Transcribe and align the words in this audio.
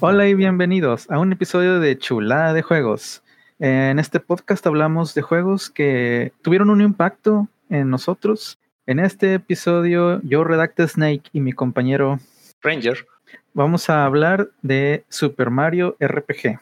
Hola 0.00 0.26
y 0.26 0.34
bienvenidos 0.34 1.10
a 1.10 1.18
un 1.18 1.32
episodio 1.32 1.80
de 1.80 1.96
Chulada 1.98 2.52
de 2.52 2.62
Juegos. 2.62 3.22
En 3.58 3.98
este 3.98 4.20
podcast 4.20 4.66
hablamos 4.66 5.14
de 5.14 5.22
juegos 5.22 5.70
que 5.70 6.32
tuvieron 6.42 6.68
un 6.70 6.80
impacto 6.80 7.48
en 7.70 7.90
nosotros. 7.90 8.58
En 8.86 8.98
este 8.98 9.34
episodio 9.34 10.20
yo 10.22 10.44
redacté 10.44 10.86
Snake 10.88 11.30
y 11.32 11.40
mi 11.40 11.52
compañero 11.52 12.18
Ranger. 12.62 13.06
Vamos 13.54 13.88
a 13.88 14.04
hablar 14.04 14.50
de 14.62 15.04
Super 15.08 15.50
Mario 15.50 15.96
RPG. 16.00 16.60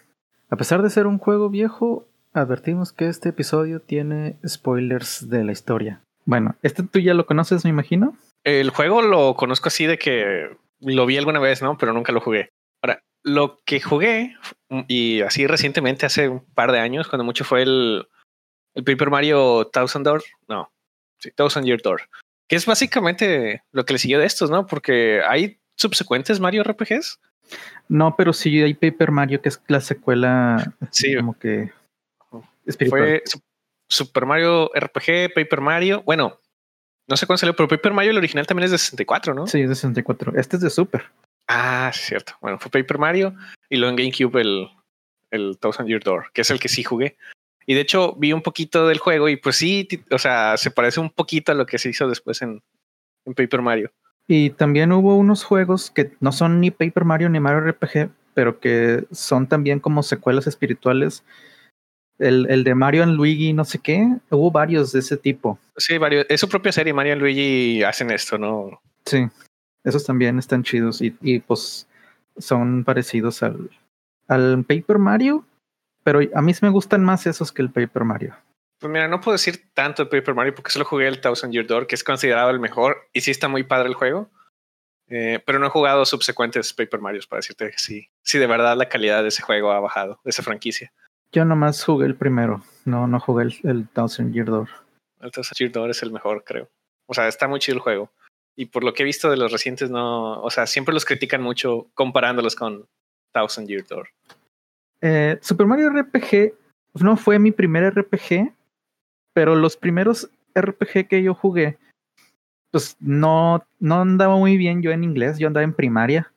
A 0.50 0.56
pesar 0.56 0.82
de 0.82 0.90
ser 0.90 1.06
un 1.06 1.18
juego 1.18 1.48
viejo, 1.48 2.06
advertimos 2.34 2.92
que 2.92 3.08
este 3.08 3.30
episodio 3.30 3.80
tiene 3.80 4.36
spoilers 4.46 5.28
de 5.30 5.44
la 5.44 5.52
historia. 5.52 6.02
Bueno, 6.24 6.54
este 6.62 6.82
tú 6.82 6.98
ya 6.98 7.14
lo 7.14 7.26
conoces, 7.26 7.64
me 7.64 7.70
imagino. 7.70 8.16
El 8.44 8.70
juego 8.70 9.02
lo 9.02 9.34
conozco 9.34 9.68
así 9.68 9.86
de 9.86 9.98
que 9.98 10.56
lo 10.80 11.06
vi 11.06 11.16
alguna 11.16 11.40
vez, 11.40 11.62
¿no? 11.62 11.78
Pero 11.78 11.92
nunca 11.92 12.12
lo 12.12 12.20
jugué. 12.20 12.50
Ahora, 12.82 13.02
lo 13.22 13.60
que 13.64 13.80
jugué, 13.80 14.36
y 14.88 15.20
así 15.22 15.46
recientemente, 15.46 16.06
hace 16.06 16.28
un 16.28 16.44
par 16.54 16.72
de 16.72 16.80
años, 16.80 17.08
cuando 17.08 17.24
mucho 17.24 17.44
fue 17.44 17.62
el, 17.62 18.08
el 18.74 18.84
Paper 18.84 19.10
Mario 19.10 19.68
Thousand 19.72 20.04
Door, 20.04 20.22
no, 20.48 20.72
sí, 21.18 21.30
Thousand 21.30 21.66
Year 21.66 21.80
Door, 21.82 22.02
que 22.48 22.56
es 22.56 22.66
básicamente 22.66 23.62
lo 23.72 23.84
que 23.84 23.94
le 23.94 23.98
siguió 23.98 24.18
de 24.18 24.26
estos, 24.26 24.50
¿no? 24.50 24.66
Porque 24.66 25.22
hay 25.26 25.60
subsecuentes 25.76 26.40
Mario 26.40 26.64
RPGs. 26.64 27.20
No, 27.88 28.16
pero 28.16 28.32
sí 28.32 28.62
hay 28.62 28.74
Paper 28.74 29.10
Mario, 29.10 29.40
que 29.40 29.48
es 29.48 29.60
la 29.68 29.80
secuela. 29.80 30.74
Sí. 30.90 31.16
Como 31.16 31.38
que. 31.38 31.70
Fue 32.88 33.22
Super 33.88 34.26
Mario 34.26 34.70
RPG, 34.74 35.34
Paper 35.34 35.60
Mario. 35.60 36.02
Bueno, 36.02 36.38
no 37.08 37.16
sé 37.16 37.26
cuándo 37.26 37.38
salió, 37.38 37.56
pero 37.56 37.68
Paper 37.68 37.92
Mario, 37.92 38.12
el 38.12 38.18
original 38.18 38.46
también 38.46 38.66
es 38.66 38.70
de 38.70 38.78
64, 38.78 39.34
¿no? 39.34 39.46
Sí, 39.46 39.60
es 39.60 39.68
de 39.68 39.74
64. 39.74 40.32
Este 40.36 40.56
es 40.56 40.62
de 40.62 40.70
Super. 40.70 41.04
Ah, 41.54 41.90
cierto. 41.92 42.32
Bueno, 42.40 42.58
fue 42.58 42.70
Paper 42.70 42.96
Mario 42.96 43.34
y 43.68 43.76
luego 43.76 43.90
en 43.90 43.96
GameCube 43.96 44.40
el, 44.40 44.68
el 45.30 45.58
Thousand 45.58 45.86
Year 45.86 46.02
Door, 46.02 46.30
que 46.32 46.40
es 46.40 46.50
el 46.50 46.58
que 46.58 46.70
sí 46.70 46.82
jugué. 46.82 47.18
Y 47.66 47.74
de 47.74 47.82
hecho 47.82 48.14
vi 48.14 48.32
un 48.32 48.40
poquito 48.40 48.88
del 48.88 48.98
juego 48.98 49.28
y 49.28 49.36
pues 49.36 49.56
sí, 49.56 49.86
o 50.10 50.18
sea, 50.18 50.56
se 50.56 50.70
parece 50.70 50.98
un 50.98 51.10
poquito 51.10 51.52
a 51.52 51.54
lo 51.54 51.66
que 51.66 51.78
se 51.78 51.90
hizo 51.90 52.08
después 52.08 52.40
en, 52.40 52.62
en 53.26 53.34
Paper 53.34 53.60
Mario. 53.60 53.92
Y 54.26 54.50
también 54.50 54.92
hubo 54.92 55.14
unos 55.16 55.44
juegos 55.44 55.90
que 55.90 56.12
no 56.20 56.32
son 56.32 56.58
ni 56.58 56.70
Paper 56.70 57.04
Mario 57.04 57.28
ni 57.28 57.38
Mario 57.38 57.70
RPG, 57.70 58.08
pero 58.32 58.58
que 58.58 59.04
son 59.10 59.46
también 59.46 59.78
como 59.78 60.02
secuelas 60.02 60.46
espirituales. 60.46 61.22
El, 62.18 62.46
el 62.48 62.64
de 62.64 62.74
Mario 62.74 63.02
and 63.02 63.14
Luigi, 63.14 63.52
no 63.52 63.66
sé 63.66 63.78
qué, 63.78 64.08
hubo 64.30 64.50
varios 64.50 64.92
de 64.92 65.00
ese 65.00 65.18
tipo. 65.18 65.58
Sí, 65.76 65.98
varios. 65.98 66.24
Es 66.30 66.40
su 66.40 66.48
propia 66.48 66.72
serie, 66.72 66.94
Mario 66.94 67.14
y 67.14 67.18
Luigi 67.18 67.82
hacen 67.82 68.10
esto, 68.10 68.38
¿no? 68.38 68.80
Sí, 69.04 69.26
esos 69.84 70.04
también 70.04 70.38
están 70.38 70.62
chidos 70.62 71.00
y, 71.00 71.16
y 71.20 71.40
pues 71.40 71.88
son 72.36 72.84
parecidos 72.84 73.42
al, 73.42 73.70
al 74.28 74.64
Paper 74.64 74.98
Mario, 74.98 75.44
pero 76.04 76.20
a 76.34 76.42
mí 76.42 76.54
sí 76.54 76.64
me 76.64 76.70
gustan 76.70 77.04
más 77.04 77.26
esos 77.26 77.52
que 77.52 77.62
el 77.62 77.70
Paper 77.70 78.04
Mario. 78.04 78.36
Pues 78.78 78.92
mira, 78.92 79.06
no 79.06 79.20
puedo 79.20 79.34
decir 79.34 79.70
tanto 79.74 80.04
de 80.04 80.10
Paper 80.10 80.34
Mario 80.34 80.54
porque 80.54 80.70
solo 80.70 80.84
jugué 80.84 81.06
el 81.06 81.20
Thousand 81.20 81.52
Year 81.52 81.66
Door, 81.66 81.86
que 81.86 81.94
es 81.94 82.02
considerado 82.02 82.50
el 82.50 82.58
mejor 82.58 83.08
y 83.12 83.20
sí 83.20 83.30
está 83.30 83.48
muy 83.48 83.62
padre 83.62 83.88
el 83.88 83.94
juego. 83.94 84.30
Eh, 85.08 85.42
pero 85.44 85.58
no 85.58 85.66
he 85.66 85.70
jugado 85.70 86.06
subsecuentes 86.06 86.72
Paper 86.72 87.00
Marios 87.00 87.26
para 87.26 87.38
decirte 87.38 87.70
que 87.70 87.78
sí, 87.78 88.08
sí, 88.22 88.38
de 88.38 88.46
verdad 88.46 88.76
la 88.76 88.88
calidad 88.88 89.22
de 89.22 89.28
ese 89.28 89.42
juego 89.42 89.70
ha 89.70 89.80
bajado, 89.80 90.20
de 90.24 90.30
esa 90.30 90.42
franquicia. 90.42 90.92
Yo 91.32 91.44
nomás 91.44 91.84
jugué 91.84 92.06
el 92.06 92.16
primero, 92.16 92.62
no, 92.86 93.06
no 93.06 93.20
jugué 93.20 93.44
el, 93.44 93.54
el 93.64 93.88
Thousand 93.88 94.32
Year 94.32 94.46
Door. 94.46 94.68
El 95.20 95.30
Thousand 95.30 95.58
Year 95.58 95.70
Door 95.70 95.90
es 95.90 96.02
el 96.02 96.12
mejor, 96.12 96.44
creo. 96.44 96.70
O 97.06 97.14
sea, 97.14 97.28
está 97.28 97.46
muy 97.46 97.60
chido 97.60 97.76
el 97.76 97.82
juego. 97.82 98.10
Y 98.56 98.66
por 98.66 98.84
lo 98.84 98.92
que 98.92 99.02
he 99.02 99.06
visto 99.06 99.30
de 99.30 99.36
los 99.36 99.50
recientes, 99.50 99.90
no, 99.90 100.40
o 100.42 100.50
sea, 100.50 100.66
siempre 100.66 100.94
los 100.94 101.04
critican 101.04 101.42
mucho 101.42 101.88
comparándolos 101.94 102.54
con 102.54 102.86
Thousand 103.32 103.68
Year 103.68 103.84
Door. 103.86 104.08
Eh, 105.00 105.38
Super 105.40 105.66
Mario 105.66 105.90
RPG 105.90 106.54
no 107.00 107.16
fue 107.16 107.38
mi 107.38 107.50
primer 107.50 107.94
RPG, 107.94 108.52
pero 109.34 109.56
los 109.56 109.76
primeros 109.76 110.30
RPG 110.54 111.08
que 111.08 111.22
yo 111.22 111.34
jugué, 111.34 111.78
pues 112.70 112.96
no, 113.00 113.64
no 113.80 114.00
andaba 114.02 114.36
muy 114.36 114.56
bien 114.56 114.82
yo 114.82 114.90
en 114.90 115.04
inglés, 115.04 115.38
yo 115.38 115.46
andaba 115.46 115.64
en 115.64 115.74
primaria. 115.74 116.32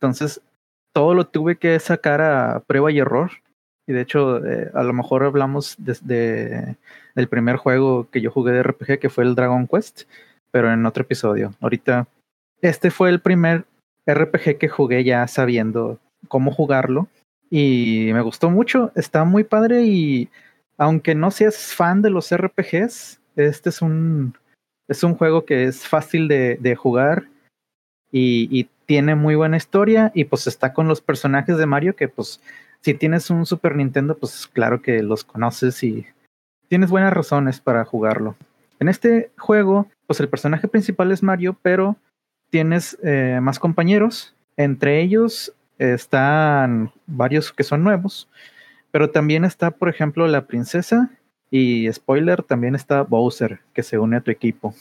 Entonces, 0.00 0.40
todo 0.92 1.14
lo 1.14 1.26
tuve 1.26 1.56
que 1.56 1.78
sacar 1.80 2.20
a 2.20 2.60
prueba 2.60 2.90
y 2.90 2.98
error. 2.98 3.30
Y 3.86 3.92
de 3.92 4.00
hecho, 4.00 4.44
eh, 4.44 4.70
a 4.74 4.82
lo 4.82 4.92
mejor 4.92 5.24
hablamos 5.24 5.76
desde 5.78 6.76
del 7.14 7.28
primer 7.28 7.56
juego 7.56 8.08
que 8.10 8.20
yo 8.20 8.30
jugué 8.30 8.52
de 8.52 8.62
RPG, 8.62 8.98
que 8.98 9.10
fue 9.10 9.24
el 9.24 9.34
Dragon 9.34 9.66
Quest, 9.66 10.02
pero 10.54 10.72
en 10.72 10.86
otro 10.86 11.02
episodio. 11.02 11.52
Ahorita, 11.60 12.06
este 12.62 12.92
fue 12.92 13.10
el 13.10 13.20
primer 13.20 13.64
RPG 14.06 14.56
que 14.56 14.68
jugué 14.68 15.02
ya 15.02 15.26
sabiendo 15.26 15.98
cómo 16.28 16.52
jugarlo. 16.52 17.08
Y 17.50 18.10
me 18.12 18.20
gustó 18.20 18.50
mucho, 18.50 18.92
está 18.94 19.24
muy 19.24 19.42
padre 19.42 19.82
y 19.82 20.28
aunque 20.78 21.16
no 21.16 21.32
seas 21.32 21.74
fan 21.74 22.02
de 22.02 22.10
los 22.10 22.32
RPGs, 22.32 23.20
este 23.34 23.68
es 23.68 23.82
un, 23.82 24.34
es 24.86 25.02
un 25.02 25.16
juego 25.16 25.44
que 25.44 25.64
es 25.64 25.88
fácil 25.88 26.28
de, 26.28 26.76
jugar 26.76 27.24
y, 28.12 28.48
y, 28.56 28.68
tiene 28.86 29.14
muy 29.16 29.34
buena 29.34 29.56
historia 29.56 30.12
y 30.14 30.24
pues 30.24 30.46
está 30.46 30.72
con 30.72 30.86
los 30.86 31.00
personajes 31.00 31.56
de 31.56 31.64
Mario 31.64 31.96
que 31.96 32.06
pues 32.06 32.38
si 32.82 32.92
tienes 32.92 33.30
un 33.30 33.46
Super 33.46 33.74
Nintendo 33.76 34.14
pues 34.14 34.46
claro 34.46 34.82
que 34.82 35.02
los 35.02 35.24
conoces 35.24 35.82
y 35.82 36.06
tienes 36.68 36.90
buenas 36.90 37.14
razones 37.14 37.60
para 37.60 37.84
jugarlo. 37.86 38.36
En 38.78 38.88
este 38.88 39.30
juego 39.38 39.88
pues 40.06 40.20
el 40.20 40.28
personaje 40.28 40.68
principal 40.68 41.12
es 41.12 41.22
Mario 41.22 41.56
pero 41.62 41.96
tienes 42.50 42.96
eh, 43.02 43.40
más 43.42 43.58
compañeros, 43.58 44.34
entre 44.56 45.00
ellos 45.00 45.52
están 45.78 46.92
varios 47.06 47.52
que 47.52 47.64
son 47.64 47.82
nuevos. 47.82 48.28
Pero 48.90 49.10
también 49.10 49.44
está, 49.44 49.72
por 49.72 49.88
ejemplo, 49.88 50.26
la 50.28 50.46
princesa 50.46 51.10
y 51.50 51.92
spoiler, 51.92 52.42
también 52.42 52.74
está 52.74 53.02
Bowser, 53.02 53.60
que 53.72 53.82
se 53.82 53.98
une 53.98 54.16
a 54.16 54.20
tu 54.20 54.30
equipo. 54.30 54.74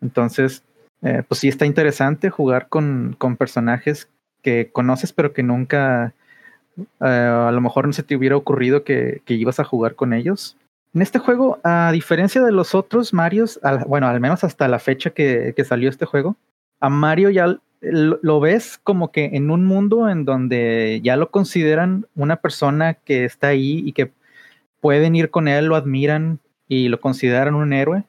Entonces, 0.00 0.62
eh, 1.02 1.22
pues 1.26 1.40
sí 1.40 1.48
está 1.48 1.66
interesante 1.66 2.30
jugar 2.30 2.68
con, 2.68 3.14
con, 3.18 3.36
personajes 3.36 4.08
que 4.42 4.70
conoces, 4.72 5.12
pero 5.12 5.32
que 5.32 5.42
nunca, 5.42 6.14
eh, 6.78 6.84
a 7.04 7.50
lo 7.52 7.60
mejor 7.60 7.86
no 7.86 7.92
se 7.92 8.02
te 8.02 8.16
hubiera 8.16 8.36
ocurrido 8.36 8.84
que, 8.84 9.22
que, 9.24 9.34
ibas 9.34 9.60
a 9.60 9.64
jugar 9.64 9.94
con 9.94 10.12
ellos. 10.12 10.56
En 10.98 11.02
este 11.02 11.20
juego, 11.20 11.60
a 11.62 11.92
diferencia 11.92 12.42
de 12.42 12.50
los 12.50 12.74
otros 12.74 13.14
Marios, 13.14 13.60
al, 13.62 13.84
bueno, 13.84 14.08
al 14.08 14.18
menos 14.18 14.42
hasta 14.42 14.66
la 14.66 14.80
fecha 14.80 15.10
que, 15.10 15.54
salió 15.64 15.88
este 15.88 16.06
juego, 16.06 16.36
a 16.80 16.88
Mario 16.88 17.30
ya 17.30 17.56
lo, 17.80 18.18
lo, 18.20 18.40
ves 18.40 18.80
como 18.82 19.12
que 19.12 19.26
en 19.34 19.52
un 19.52 19.64
mundo 19.64 20.08
en 20.08 20.24
donde 20.24 21.00
ya 21.04 21.16
lo 21.16 21.30
consideran 21.30 22.08
una 22.16 22.38
persona 22.38 22.94
que 22.94 23.24
está 23.24 23.46
ahí 23.46 23.80
y 23.86 23.92
que 23.92 24.10
pueden 24.80 25.14
ir 25.14 25.30
con 25.30 25.46
él, 25.46 25.66
lo 25.66 25.76
admiran 25.76 26.40
y 26.66 26.88
lo 26.88 26.98
consideran 26.98 27.54
un 27.54 27.72
héroe. 27.72 28.02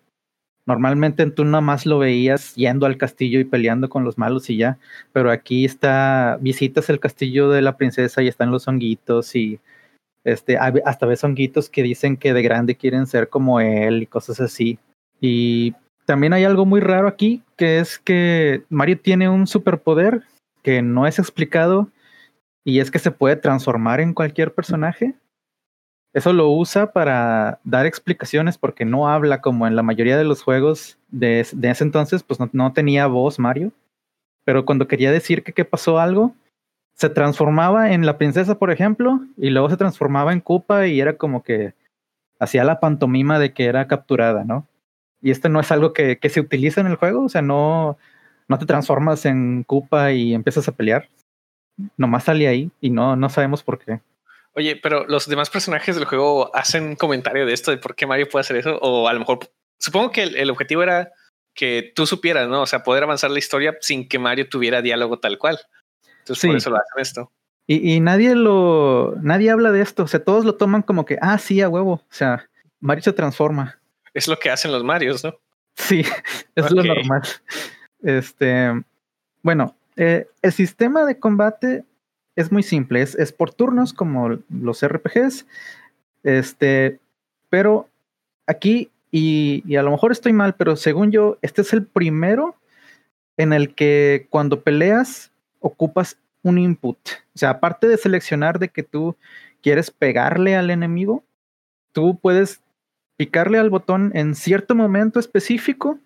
Normalmente 0.65 1.29
tú 1.29 1.45
nada 1.45 1.61
más 1.61 1.85
lo 1.85 1.99
veías 1.99 2.55
yendo 2.55 2.87
al 2.87 2.97
castillo 2.97 3.39
y 3.39 3.43
peleando 3.43 3.87
con 3.89 4.03
los 4.03 4.17
malos 4.17 4.49
y 4.49 4.57
ya, 4.57 4.79
pero 5.13 5.29
aquí 5.29 5.63
está, 5.63 6.39
visitas 6.41 6.89
el 6.89 6.99
castillo 6.99 7.51
de 7.51 7.61
la 7.61 7.77
princesa 7.77 8.23
y 8.23 8.27
están 8.27 8.49
los 8.49 8.67
honguitos 8.67 9.35
y 9.35 9.59
este, 10.23 10.57
hasta 10.57 11.05
ves 11.05 11.23
honguitos 11.23 11.69
que 11.69 11.83
dicen 11.83 12.17
que 12.17 12.33
de 12.33 12.41
grande 12.41 12.75
quieren 12.75 13.07
ser 13.07 13.29
como 13.29 13.59
él 13.59 14.03
y 14.03 14.07
cosas 14.07 14.39
así. 14.39 14.79
Y 15.21 15.73
también 16.05 16.33
hay 16.33 16.43
algo 16.43 16.65
muy 16.65 16.79
raro 16.79 17.07
aquí, 17.07 17.43
que 17.55 17.79
es 17.79 17.99
que 17.99 18.63
Mario 18.69 18.99
tiene 18.99 19.29
un 19.29 19.47
superpoder 19.47 20.23
que 20.63 20.81
no 20.81 21.07
es 21.07 21.19
explicado 21.19 21.89
y 22.63 22.79
es 22.79 22.91
que 22.91 22.99
se 22.99 23.11
puede 23.11 23.35
transformar 23.35 23.99
en 23.99 24.13
cualquier 24.13 24.53
personaje. 24.53 25.15
Eso 26.13 26.33
lo 26.33 26.49
usa 26.49 26.91
para 26.91 27.59
dar 27.63 27.85
explicaciones 27.85 28.57
porque 28.57 28.85
no 28.85 29.07
habla 29.07 29.41
como 29.41 29.67
en 29.67 29.75
la 29.75 29.83
mayoría 29.83 30.17
de 30.17 30.23
los 30.23 30.41
juegos 30.41 30.97
de, 31.09 31.45
de 31.53 31.69
ese 31.69 31.83
entonces, 31.83 32.23
pues 32.23 32.39
no, 32.39 32.49
no, 32.51 32.73
tenía 32.73 33.05
voz 33.07 33.37
Mario. 33.37 33.71
Pero 34.43 34.65
cuando 34.65 34.87
quería 34.87 35.11
decir 35.11 35.43
que, 35.43 35.53
que 35.53 35.65
pasó 35.65 35.99
algo, 35.99 36.33
se 36.99 37.09
transformaba 37.09 37.93
en 37.93 38.05
la 38.05 38.17
princesa, 38.17 38.59
por 38.59 38.71
ejemplo, 38.71 39.21
y 39.37 39.51
luego 39.51 39.69
se 39.69 39.77
transformaba 39.77 40.33
en 40.33 40.41
Koopa 40.41 40.85
y 40.87 40.99
era 40.99 41.15
como 41.15 41.43
que 41.43 41.73
hacía 42.39 42.65
la 42.65 42.81
pantomima 42.81 43.39
de 43.39 43.53
que 43.53 43.65
era 43.65 43.87
capturada, 43.87 44.43
¿no? 44.43 44.67
Y 45.21 45.31
esto 45.31 45.47
no 45.47 45.61
es 45.61 45.71
algo 45.71 45.93
que, 45.93 46.17
que, 46.17 46.29
se 46.29 46.41
utiliza 46.41 46.81
en 46.81 46.87
el 46.87 46.97
juego, 46.97 47.23
o 47.23 47.29
sea, 47.29 47.41
no, 47.41 47.97
no 48.49 48.59
te 48.59 48.65
transformas 48.65 49.25
en 49.25 49.63
Koopa 49.63 50.11
y 50.11 50.33
empiezas 50.33 50.67
a 50.67 50.73
pelear. 50.73 51.07
Nomás 51.95 52.25
sale 52.25 52.49
ahí 52.49 52.69
y 52.81 52.89
no, 52.89 53.15
no 53.15 53.29
sabemos 53.29 53.63
por 53.63 53.79
qué. 53.79 54.01
Oye, 54.53 54.75
pero 54.75 55.05
los 55.07 55.29
demás 55.29 55.49
personajes 55.49 55.95
del 55.95 56.03
juego 56.03 56.53
hacen 56.53 56.97
comentario 56.97 57.45
de 57.45 57.53
esto, 57.53 57.71
de 57.71 57.77
por 57.77 57.95
qué 57.95 58.07
Mario 58.07 58.27
puede 58.27 58.41
hacer 58.41 58.57
eso, 58.57 58.77
o 58.81 59.07
a 59.07 59.13
lo 59.13 59.19
mejor, 59.19 59.39
supongo 59.77 60.11
que 60.11 60.23
el, 60.23 60.35
el 60.35 60.49
objetivo 60.49 60.83
era 60.83 61.13
que 61.53 61.93
tú 61.95 62.05
supieras, 62.05 62.49
¿no? 62.49 62.63
O 62.63 62.65
sea, 62.65 62.83
poder 62.83 63.03
avanzar 63.03 63.31
la 63.31 63.39
historia 63.39 63.77
sin 63.79 64.09
que 64.09 64.19
Mario 64.19 64.49
tuviera 64.49 64.81
diálogo 64.81 65.19
tal 65.19 65.37
cual. 65.37 65.59
Entonces, 66.29 66.41
sí. 66.41 66.47
por 66.47 66.57
eso 66.57 66.69
lo 66.69 66.77
hacen 66.77 67.01
esto. 67.01 67.31
Y, 67.67 67.93
y, 67.93 67.99
nadie 67.99 68.33
lo, 68.33 69.15
nadie 69.21 69.51
habla 69.51 69.71
de 69.71 69.81
esto, 69.81 70.03
o 70.03 70.07
sea, 70.07 70.23
todos 70.23 70.43
lo 70.43 70.55
toman 70.55 70.81
como 70.81 71.05
que, 71.05 71.19
ah, 71.21 71.37
sí, 71.37 71.61
a 71.61 71.69
huevo, 71.69 71.93
o 71.93 72.05
sea, 72.09 72.49
Mario 72.79 73.03
se 73.03 73.13
transforma. 73.13 73.79
Es 74.13 74.27
lo 74.27 74.39
que 74.39 74.49
hacen 74.49 74.71
los 74.71 74.83
Marios, 74.83 75.23
¿no? 75.23 75.35
Sí, 75.75 76.01
es 76.55 76.65
okay. 76.65 76.77
lo 76.77 76.83
normal. 76.83 77.21
Este, 78.01 78.71
bueno, 79.43 79.75
eh, 79.97 80.27
el 80.41 80.51
sistema 80.51 81.05
de 81.05 81.19
combate 81.19 81.83
es 82.35 82.51
muy 82.51 82.63
simple, 82.63 83.01
es, 83.01 83.15
es 83.15 83.31
por 83.31 83.53
turnos 83.53 83.93
como 83.93 84.39
los 84.49 84.85
RPGs. 84.85 85.45
Este, 86.23 86.99
pero 87.49 87.87
aquí, 88.47 88.89
y, 89.11 89.63
y, 89.65 89.75
a 89.75 89.83
lo 89.83 89.91
mejor 89.91 90.11
estoy 90.11 90.33
mal, 90.33 90.55
pero 90.55 90.75
según 90.75 91.11
yo, 91.11 91.37
este 91.41 91.61
es 91.61 91.73
el 91.73 91.85
primero 91.85 92.55
en 93.37 93.53
el 93.53 93.73
que 93.73 94.27
cuando 94.29 94.61
peleas 94.61 95.31
ocupas 95.59 96.17
un 96.43 96.57
input. 96.57 96.97
O 97.35 97.37
sea, 97.37 97.51
aparte 97.51 97.87
de 97.87 97.97
seleccionar 97.97 98.59
de 98.59 98.69
que 98.69 98.83
tú 98.83 99.15
quieres 99.61 99.91
pegarle 99.91 100.55
al 100.55 100.69
enemigo, 100.69 101.23
tú 101.91 102.17
puedes 102.19 102.61
picarle 103.17 103.57
al 103.57 103.69
botón 103.69 104.11
en 104.15 104.35
cierto 104.35 104.75
momento 104.75 105.19
específico 105.19 105.99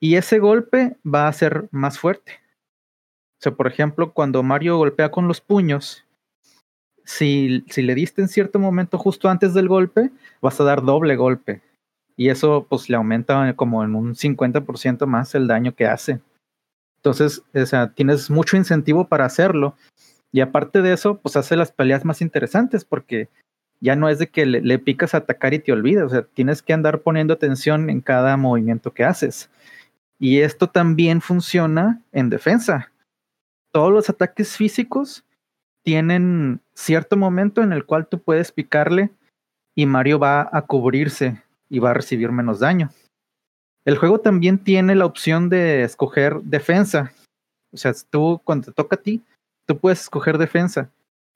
y 0.00 0.16
ese 0.16 0.40
golpe 0.40 0.96
va 1.06 1.28
a 1.28 1.32
ser 1.32 1.68
más 1.70 1.98
fuerte. 1.98 2.40
O 3.38 3.42
sea, 3.42 3.52
por 3.52 3.68
ejemplo, 3.68 4.12
cuando 4.12 4.42
Mario 4.42 4.76
golpea 4.76 5.10
con 5.10 5.28
los 5.28 5.40
puños, 5.40 6.04
si, 7.04 7.64
si 7.68 7.82
le 7.82 7.94
diste 7.94 8.22
en 8.22 8.28
cierto 8.28 8.58
momento 8.58 8.98
justo 8.98 9.28
antes 9.28 9.54
del 9.54 9.68
golpe, 9.68 10.10
vas 10.40 10.60
a 10.60 10.64
dar 10.64 10.82
doble 10.82 11.16
golpe. 11.16 11.60
Y 12.16 12.28
eso 12.28 12.66
pues 12.68 12.88
le 12.88 12.96
aumenta 12.96 13.54
como 13.54 13.84
en 13.84 13.94
un 13.94 14.14
50% 14.14 15.06
más 15.06 15.34
el 15.34 15.46
daño 15.46 15.74
que 15.74 15.86
hace. 15.86 16.20
Entonces, 17.02 17.42
o 17.52 17.66
sea, 17.66 17.88
tienes 17.88 18.30
mucho 18.30 18.56
incentivo 18.56 19.08
para 19.08 19.24
hacerlo. 19.24 19.74
Y 20.30 20.40
aparte 20.40 20.82
de 20.82 20.92
eso, 20.92 21.18
pues 21.18 21.36
hace 21.36 21.56
las 21.56 21.72
peleas 21.72 22.04
más 22.04 22.22
interesantes 22.22 22.84
porque 22.84 23.28
ya 23.80 23.96
no 23.96 24.08
es 24.08 24.20
de 24.20 24.28
que 24.28 24.46
le, 24.46 24.78
picas 24.78 25.12
a 25.12 25.18
atacar 25.18 25.52
y 25.52 25.58
te 25.58 25.72
olvidas, 25.72 26.04
o 26.04 26.08
sea, 26.08 26.22
tienes 26.22 26.62
que 26.62 26.72
andar 26.72 27.00
poniendo 27.00 27.34
atención 27.34 27.90
en 27.90 28.00
cada 28.00 28.36
movimiento 28.36 28.94
que 28.94 29.02
haces. 29.02 29.50
Y 30.20 30.38
esto 30.38 30.68
también 30.68 31.20
funciona 31.20 32.00
en 32.12 32.30
defensa. 32.30 32.92
Todos 33.72 33.92
los 33.92 34.08
ataques 34.08 34.56
físicos 34.56 35.24
tienen 35.82 36.60
cierto 36.74 37.16
momento 37.16 37.60
en 37.60 37.72
el 37.72 37.84
cual 37.84 38.06
tú 38.06 38.20
puedes 38.20 38.52
picarle 38.52 39.10
y 39.74 39.86
Mario 39.86 40.20
va 40.20 40.48
a 40.52 40.62
cubrirse 40.62 41.42
y 41.68 41.80
va 41.80 41.90
a 41.90 41.94
recibir 41.94 42.30
menos 42.30 42.60
daño. 42.60 42.90
El 43.84 43.96
juego 43.96 44.20
también 44.20 44.58
tiene 44.58 44.94
la 44.94 45.06
opción 45.06 45.48
de 45.48 45.82
escoger 45.82 46.40
defensa. 46.42 47.12
O 47.72 47.76
sea, 47.76 47.92
tú 48.10 48.40
cuando 48.44 48.66
te 48.66 48.72
toca 48.72 48.96
a 48.96 49.02
ti, 49.02 49.22
tú 49.66 49.78
puedes 49.78 50.02
escoger 50.02 50.38
defensa. 50.38 50.90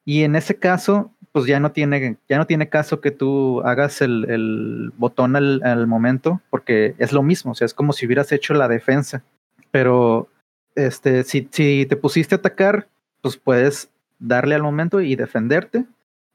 Y 0.04 0.22
en 0.22 0.37
ese 0.37 0.56
caso, 0.56 1.12
pues 1.32 1.46
ya 1.46 1.58
no 1.58 1.72
tiene, 1.72 2.16
ya 2.28 2.38
no 2.38 2.46
tiene 2.46 2.69
caso 2.69 3.00
que 3.00 3.10
tú 3.10 3.60
hagas 3.62 4.00
el, 4.00 4.93
botón 4.96 5.34
al, 5.34 5.87
momento, 5.87 6.40
porque 6.50 6.94
es 6.98 7.12
lo 7.12 7.22
mismo, 7.22 7.52
o 7.52 7.54
sea, 7.54 7.64
es 7.64 7.75
como 7.75 7.93
si 7.93 8.06
hubieras 8.06 8.31
hecho 8.31 8.54
la 8.54 8.69
defensa. 8.69 9.25
Pero 9.72 10.28
este, 10.76 11.25
si, 11.25 11.48
si 11.50 11.87
te 11.87 11.96
pusiste 11.96 12.37
a 12.37 12.38
atacar, 12.38 12.87
pues 13.20 13.37
puedes 13.37 13.90
darle 14.20 14.54
al 14.54 14.62
momento 14.62 15.00
y 15.00 15.16
defenderte. 15.16 15.84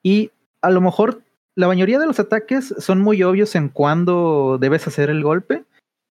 Y 0.03 0.31
a 0.61 0.69
lo 0.69 0.81
mejor 0.81 1.21
la 1.55 1.67
mayoría 1.67 1.99
de 1.99 2.07
los 2.07 2.19
ataques 2.19 2.73
son 2.77 3.01
muy 3.01 3.23
obvios 3.23 3.55
en 3.55 3.69
cuándo 3.69 4.57
debes 4.59 4.87
hacer 4.87 5.09
el 5.09 5.23
golpe, 5.23 5.63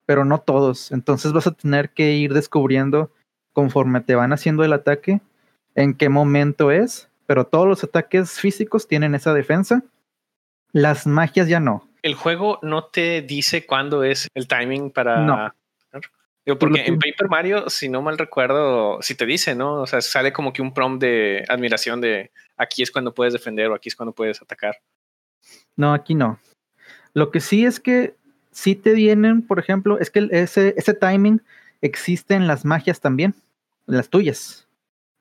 pero 0.07 0.25
no 0.25 0.41
todos. 0.41 0.93
Entonces 0.93 1.33
vas 1.33 1.47
a 1.47 1.53
tener 1.53 1.91
que 1.91 2.13
ir 2.13 2.33
descubriendo 2.35 3.11
conforme 3.53 4.01
te 4.01 4.15
van 4.15 4.33
haciendo 4.33 4.65
el 4.65 4.73
ataque 4.73 5.21
en 5.75 5.95
qué 5.95 6.09
momento 6.09 6.71
es, 6.71 7.09
pero 7.27 7.47
todos 7.47 7.67
los 7.67 7.85
ataques 7.85 8.39
físicos 8.41 8.87
tienen 8.87 9.15
esa 9.15 9.35
defensa. 9.35 9.83
Las 10.73 11.07
magias 11.07 11.49
ya 11.49 11.61
no. 11.61 11.89
El 12.03 12.15
juego 12.15 12.59
no 12.63 12.85
te 12.85 13.23
dice 13.23 13.65
cuándo 13.65 14.05
es 14.05 14.29
el 14.35 14.47
timing 14.47 14.91
para... 14.91 15.21
No. 15.21 15.53
porque 16.59 16.85
en 16.85 16.99
Paper 16.99 17.29
Mario, 17.29 17.71
si 17.71 17.89
no 17.89 18.03
mal 18.03 18.19
recuerdo, 18.19 19.01
si 19.01 19.15
te 19.15 19.25
dice, 19.25 19.55
¿no? 19.55 19.81
O 19.83 19.87
sea, 19.87 20.01
sale 20.03 20.33
como 20.33 20.53
que 20.53 20.61
un 20.61 20.75
prompt 20.75 21.01
de 21.01 21.45
admiración 21.49 22.01
de 22.01 22.31
aquí 22.57 22.83
es 22.83 22.91
cuando 22.91 23.15
puedes 23.15 23.33
defender 23.33 23.71
o 23.71 23.75
aquí 23.75 23.89
es 23.89 23.97
cuando 23.97 24.13
puedes 24.13 24.43
atacar. 24.43 24.77
No, 25.77 25.95
aquí 25.95 26.15
no. 26.15 26.39
Lo 27.15 27.31
que 27.31 27.41
sí 27.41 27.65
es 27.65 27.81
que 27.81 28.17
si 28.55 28.77
te 28.77 28.93
vienen, 28.93 29.43
por 29.43 29.59
ejemplo, 29.59 29.99
es 29.99 30.11
que 30.11 30.29
ese, 30.31 30.95
timing 30.95 31.43
existe 31.83 32.35
en 32.35 32.47
las 32.47 32.65
magias 32.65 33.01
también, 33.01 33.35
las 33.85 34.09
tuyas. 34.09 34.69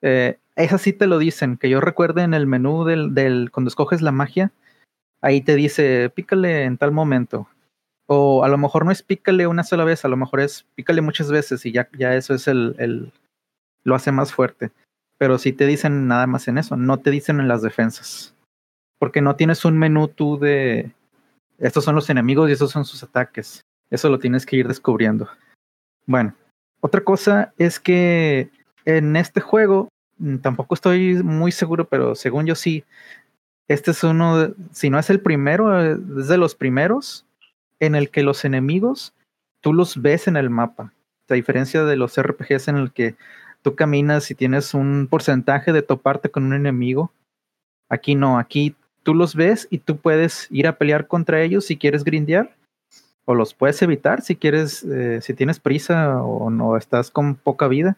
Eh, 0.04 0.38
esas 0.56 0.82
sí 0.82 0.94
te 0.94 1.08
lo 1.08 1.18
dicen, 1.18 1.58
que 1.58 1.68
yo 1.68 1.82
recuerde 1.82 2.22
en 2.22 2.36
el 2.36 2.46
menú 2.46 2.86
del, 2.86 3.16
del, 3.16 3.50
cuando 3.52 3.70
escoges 3.70 4.04
la 4.04 4.12
magia, 4.12 4.52
ahí 5.20 5.42
te 5.42 5.56
dice 5.56 6.12
pícale 6.14 6.66
en 6.66 6.78
tal 6.78 6.92
momento. 6.92 7.48
O 8.06 8.44
a 8.44 8.50
lo 8.50 8.58
mejor 8.60 8.86
no 8.86 8.92
es 8.92 9.02
pícale 9.02 9.48
una 9.48 9.64
sola 9.64 9.84
vez, 9.84 10.06
a 10.06 10.10
lo 10.10 10.18
mejor 10.18 10.40
es 10.40 10.68
pícale 10.76 11.02
muchas 11.02 11.32
veces 11.32 11.66
y 11.66 11.72
ya, 11.72 11.90
ya 11.98 12.16
eso 12.16 12.36
es 12.36 12.48
el, 12.48 12.76
el 12.78 13.12
lo 13.84 13.96
hace 13.96 14.12
más 14.12 14.32
fuerte. 14.32 14.70
Pero 15.18 15.40
sí 15.40 15.54
te 15.54 15.66
dicen 15.66 16.08
nada 16.08 16.28
más 16.28 16.48
en 16.48 16.60
eso, 16.60 16.78
no 16.78 17.00
te 17.00 17.10
dicen 17.10 17.40
en 17.40 17.48
las 17.48 17.64
defensas. 17.64 18.36
Porque 19.00 19.22
no 19.22 19.36
tienes 19.36 19.66
un 19.66 19.80
menú 19.80 20.08
tú 20.08 20.38
de, 20.38 20.92
estos 21.58 21.84
son 21.84 21.96
los 21.96 22.10
enemigos 22.10 22.50
y 22.50 22.54
esos 22.54 22.72
son 22.72 22.86
sus 22.86 23.04
ataques. 23.04 23.62
Eso 23.90 24.10
lo 24.10 24.20
tienes 24.20 24.46
que 24.46 24.58
ir 24.58 24.68
descubriendo. 24.68 25.28
Bueno, 26.06 26.36
otra 26.82 27.02
cosa 27.02 27.54
es 27.58 27.80
que 27.80 28.50
en 28.86 29.16
este 29.16 29.40
juego, 29.40 29.90
mm, 30.18 30.38
tampoco 30.38 30.76
estoy 30.76 31.24
muy 31.24 31.52
seguro, 31.52 31.88
pero 31.88 32.16
según 32.16 32.46
yo 32.46 32.56
sí, 32.56 32.84
este 33.68 33.92
es 33.92 34.04
uno, 34.04 34.54
si 34.72 34.90
no 34.90 35.00
es 35.00 35.10
el 35.10 35.22
primero, 35.22 35.80
es 35.80 36.28
de 36.28 36.38
los 36.38 36.56
primeros 36.56 37.26
en 37.80 37.96
el 37.96 38.10
que 38.10 38.24
los 38.24 38.46
enemigos 38.46 39.14
tú 39.62 39.74
los 39.74 40.02
ves 40.02 40.28
en 40.28 40.38
el 40.38 40.50
mapa. 40.50 40.94
A 41.30 41.34
diferencia 41.34 41.84
de 41.86 41.96
los 41.96 42.22
RPGs 42.22 42.68
en 42.68 42.76
el 42.76 42.92
que 42.92 43.16
tú 43.62 43.76
caminas 43.76 44.30
y 44.30 44.36
tienes 44.36 44.74
un 44.74 45.08
porcentaje 45.10 45.72
de 45.72 45.82
toparte 45.82 46.30
con 46.30 46.44
un 46.44 46.54
enemigo, 46.54 47.12
aquí 47.90 48.14
no, 48.14 48.38
aquí 48.38 48.76
tú 49.04 49.14
los 49.14 49.36
ves 49.36 49.68
y 49.70 49.80
tú 49.80 49.98
puedes 49.98 50.48
ir 50.50 50.68
a 50.68 50.78
pelear 50.78 51.08
contra 51.08 51.42
ellos 51.42 51.66
si 51.66 51.78
quieres 51.78 52.04
grindear 52.04 52.56
o 53.26 53.36
los 53.36 53.54
puedes 53.54 53.82
evitar 53.82 54.22
si 54.22 54.36
quieres, 54.36 54.84
eh, 54.84 55.20
si 55.22 55.34
tienes 55.34 55.60
prisa 55.60 56.22
o 56.24 56.50
no 56.50 56.78
estás 56.78 57.12
con 57.12 57.36
poca 57.36 57.68
vida. 57.68 57.98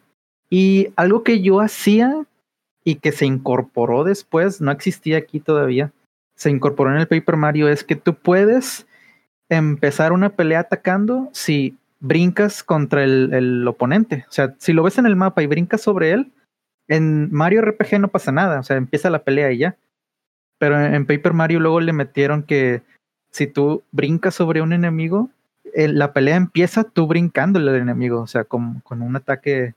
Y 0.50 0.90
algo 0.96 1.24
que 1.24 1.42
yo 1.42 1.60
hacía 1.60 2.26
y 2.84 2.96
que 2.96 3.12
se 3.12 3.26
incorporó 3.26 4.04
después, 4.04 4.62
no 4.62 4.72
existía 4.72 5.18
aquí 5.18 5.40
todavía, 5.40 5.92
se 6.36 6.52
incorporó 6.52 6.92
en 6.92 6.98
el 6.98 7.08
Paper 7.08 7.36
Mario, 7.36 7.68
es 7.68 7.84
que 7.84 7.96
tú 7.96 8.14
puedes 8.14 8.86
empezar 9.50 10.12
una 10.12 10.30
pelea 10.30 10.60
atacando 10.60 11.30
si 11.32 11.76
brincas 12.00 12.64
contra 12.64 13.04
el, 13.04 13.34
el 13.34 13.68
oponente. 13.68 14.26
O 14.30 14.32
sea, 14.32 14.54
si 14.60 14.74
lo 14.74 14.84
ves 14.84 15.00
en 15.00 15.08
el 15.08 15.16
mapa 15.16 15.42
y 15.42 15.48
brincas 15.48 15.82
sobre 15.82 16.12
él, 16.12 16.32
en 16.88 17.32
Mario 17.34 17.64
RPG 17.64 18.00
no 18.00 18.10
pasa 18.10 18.32
nada, 18.32 18.60
o 18.60 18.64
sea, 18.64 18.78
empieza 18.78 19.10
la 19.10 19.24
pelea 19.24 19.52
y 19.52 19.58
ya. 19.60 19.76
Pero 20.58 20.80
en 20.80 21.06
Paper 21.06 21.34
Mario 21.34 21.60
luego 21.60 21.82
le 21.82 21.94
metieron 21.94 22.44
que 22.44 22.82
si 23.32 23.48
tú 23.48 23.84
brincas 23.92 24.36
sobre 24.36 24.62
un 24.62 24.74
enemigo, 24.74 25.30
la 25.76 26.14
pelea 26.14 26.38
empieza 26.38 26.84
tú 26.84 27.08
brincándole 27.08 27.72
al 27.72 27.78
enemigo, 27.78 28.22
o 28.22 28.28
sea, 28.28 28.46
con, 28.46 28.82
un 28.90 29.16
ataque 29.16 29.74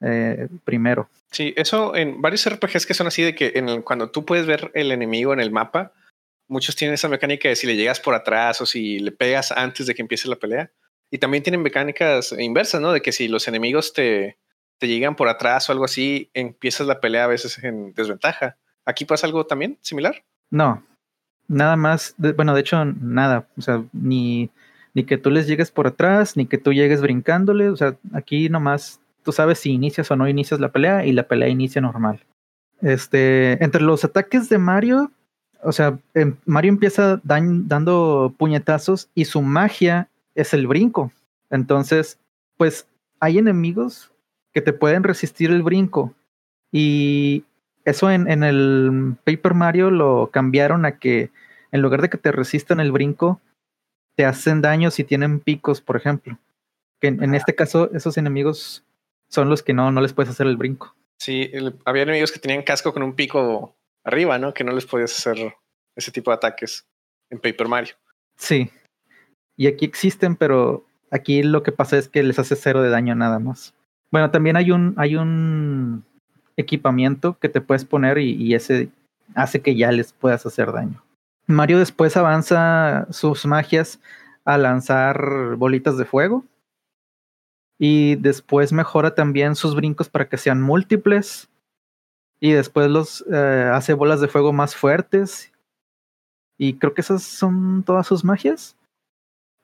eh, 0.00 0.48
primero. 0.64 1.08
Sí, 1.30 1.52
eso 1.56 1.94
en 1.94 2.22
varios 2.22 2.48
RPGs 2.48 2.86
que 2.86 2.94
son 2.94 3.06
así 3.06 3.22
de 3.22 3.34
que 3.34 3.52
en 3.54 3.82
cuando 3.82 4.10
tú 4.10 4.24
puedes 4.24 4.46
ver 4.46 4.70
el 4.74 4.92
enemigo 4.92 5.32
en 5.32 5.40
el 5.40 5.50
mapa, 5.50 5.92
muchos 6.48 6.76
tienen 6.76 6.94
esa 6.94 7.08
mecánica 7.08 7.48
de 7.48 7.56
si 7.56 7.66
le 7.66 7.76
llegas 7.76 8.00
por 8.00 8.14
atrás 8.14 8.60
o 8.60 8.66
si 8.66 8.98
le 8.98 9.12
pegas 9.12 9.52
antes 9.52 9.86
de 9.86 9.94
que 9.94 10.02
empiece 10.02 10.28
la 10.28 10.36
pelea. 10.36 10.70
Y 11.10 11.18
también 11.18 11.42
tienen 11.42 11.62
mecánicas 11.62 12.32
inversas, 12.32 12.80
¿no? 12.80 12.92
De 12.92 13.00
que 13.00 13.12
si 13.12 13.28
los 13.28 13.46
enemigos 13.46 13.92
te, 13.92 14.38
te 14.78 14.88
llegan 14.88 15.16
por 15.16 15.28
atrás 15.28 15.68
o 15.68 15.72
algo 15.72 15.84
así, 15.84 16.30
empiezas 16.34 16.86
la 16.86 17.00
pelea 17.00 17.24
a 17.24 17.28
veces 17.28 17.62
en 17.62 17.92
desventaja. 17.92 18.56
¿Aquí 18.86 19.04
pasa 19.04 19.26
algo 19.26 19.44
también 19.44 19.76
similar? 19.82 20.22
No, 20.50 20.82
nada 21.48 21.76
más, 21.76 22.14
bueno, 22.36 22.54
de 22.54 22.60
hecho, 22.60 22.84
nada, 22.84 23.48
o 23.56 23.60
sea, 23.60 23.84
ni, 23.92 24.50
ni 24.94 25.04
que 25.04 25.18
tú 25.18 25.30
les 25.30 25.46
llegues 25.46 25.70
por 25.70 25.86
atrás, 25.86 26.36
ni 26.36 26.46
que 26.46 26.58
tú 26.58 26.72
llegues 26.72 27.02
brincándole, 27.02 27.68
o 27.68 27.76
sea, 27.76 27.96
aquí 28.12 28.48
nomás 28.48 29.00
tú 29.22 29.32
sabes 29.32 29.58
si 29.58 29.72
inicias 29.72 30.10
o 30.10 30.16
no 30.16 30.28
inicias 30.28 30.60
la 30.60 30.70
pelea 30.70 31.04
y 31.04 31.12
la 31.12 31.26
pelea 31.26 31.48
inicia 31.48 31.82
normal. 31.82 32.24
Este, 32.80 33.62
entre 33.62 33.82
los 33.82 34.04
ataques 34.04 34.48
de 34.48 34.58
Mario, 34.58 35.10
o 35.62 35.72
sea, 35.72 35.98
em, 36.14 36.36
Mario 36.44 36.70
empieza 36.70 37.20
dando 37.24 38.32
puñetazos 38.38 39.08
y 39.14 39.24
su 39.24 39.42
magia 39.42 40.08
es 40.36 40.54
el 40.54 40.68
brinco. 40.68 41.10
Entonces, 41.50 42.20
pues 42.56 42.86
hay 43.18 43.38
enemigos 43.38 44.12
que 44.52 44.62
te 44.62 44.72
pueden 44.72 45.02
resistir 45.02 45.50
el 45.50 45.62
brinco 45.62 46.14
y 46.70 47.44
eso 47.86 48.10
en, 48.10 48.30
en, 48.30 48.42
el 48.42 49.16
Paper 49.24 49.54
Mario 49.54 49.90
lo 49.90 50.30
cambiaron 50.32 50.84
a 50.84 50.98
que 50.98 51.30
en 51.72 51.82
lugar 51.82 52.02
de 52.02 52.10
que 52.10 52.18
te 52.18 52.32
resistan 52.32 52.80
el 52.80 52.92
brinco, 52.92 53.40
te 54.16 54.24
hacen 54.24 54.60
daño 54.60 54.90
si 54.90 55.04
tienen 55.04 55.40
picos, 55.40 55.80
por 55.80 55.96
ejemplo. 55.96 56.38
Que 57.00 57.08
en, 57.08 57.34
este 57.34 57.54
caso, 57.54 57.90
esos 57.92 58.16
enemigos 58.16 58.84
son 59.28 59.48
los 59.48 59.62
que 59.62 59.72
no, 59.72 59.92
no 59.92 60.00
les 60.00 60.12
puedes 60.12 60.30
hacer 60.30 60.46
el 60.46 60.56
brinco. 60.56 60.96
Sí, 61.18 61.50
había 61.84 62.02
enemigos 62.02 62.32
que 62.32 62.38
tenían 62.38 62.62
casco 62.62 62.92
con 62.92 63.02
un 63.02 63.14
pico 63.14 63.76
arriba, 64.04 64.38
¿no? 64.38 64.52
Que 64.52 64.64
no 64.64 64.72
les 64.72 64.86
podías 64.86 65.16
hacer 65.16 65.54
ese 65.94 66.10
tipo 66.10 66.30
de 66.30 66.36
ataques 66.36 66.86
en 67.30 67.38
Paper 67.38 67.68
Mario. 67.68 67.94
Sí. 68.36 68.70
Y 69.56 69.66
aquí 69.66 69.84
existen, 69.84 70.36
pero 70.36 70.86
aquí 71.10 71.42
lo 71.42 71.62
que 71.62 71.72
pasa 71.72 71.98
es 71.98 72.08
que 72.08 72.22
les 72.22 72.38
hace 72.38 72.56
cero 72.56 72.82
de 72.82 72.90
daño 72.90 73.14
nada 73.14 73.38
más. 73.38 73.74
Bueno, 74.10 74.30
también 74.30 74.56
hay 74.56 74.70
un, 74.70 74.94
hay 74.96 75.16
un 75.16 76.04
equipamiento 76.56 77.38
que 77.38 77.48
te 77.48 77.60
puedes 77.60 77.84
poner 77.84 78.18
y, 78.18 78.54
ese 78.54 78.90
hace 79.34 79.60
que 79.60 79.76
ya 79.76 79.92
les 79.92 80.12
puedas 80.12 80.46
hacer 80.46 80.72
daño. 80.72 81.02
Mario 81.46 81.78
después 81.78 82.16
avanza 82.16 83.06
sus 83.10 83.46
magias 83.46 84.00
a 84.44 84.58
lanzar 84.58 85.56
bolitas 85.56 85.98
de 85.98 86.04
fuego. 86.04 86.44
Y 87.78 88.16
después 88.16 88.72
mejora 88.72 89.14
también 89.14 89.54
sus 89.54 89.74
brincos 89.74 90.08
para 90.08 90.28
que 90.28 90.38
sean 90.38 90.62
múltiples. 90.62 91.48
Y 92.40 92.52
después 92.52 92.90
los 92.90 93.24
eh, 93.30 93.70
hace 93.72 93.92
bolas 93.92 94.20
de 94.20 94.28
fuego 94.28 94.52
más 94.52 94.74
fuertes. 94.74 95.52
Y 96.58 96.74
creo 96.78 96.94
que 96.94 97.02
esas 97.02 97.22
son 97.22 97.82
todas 97.82 98.06
sus 98.06 98.24
magias. 98.24 98.76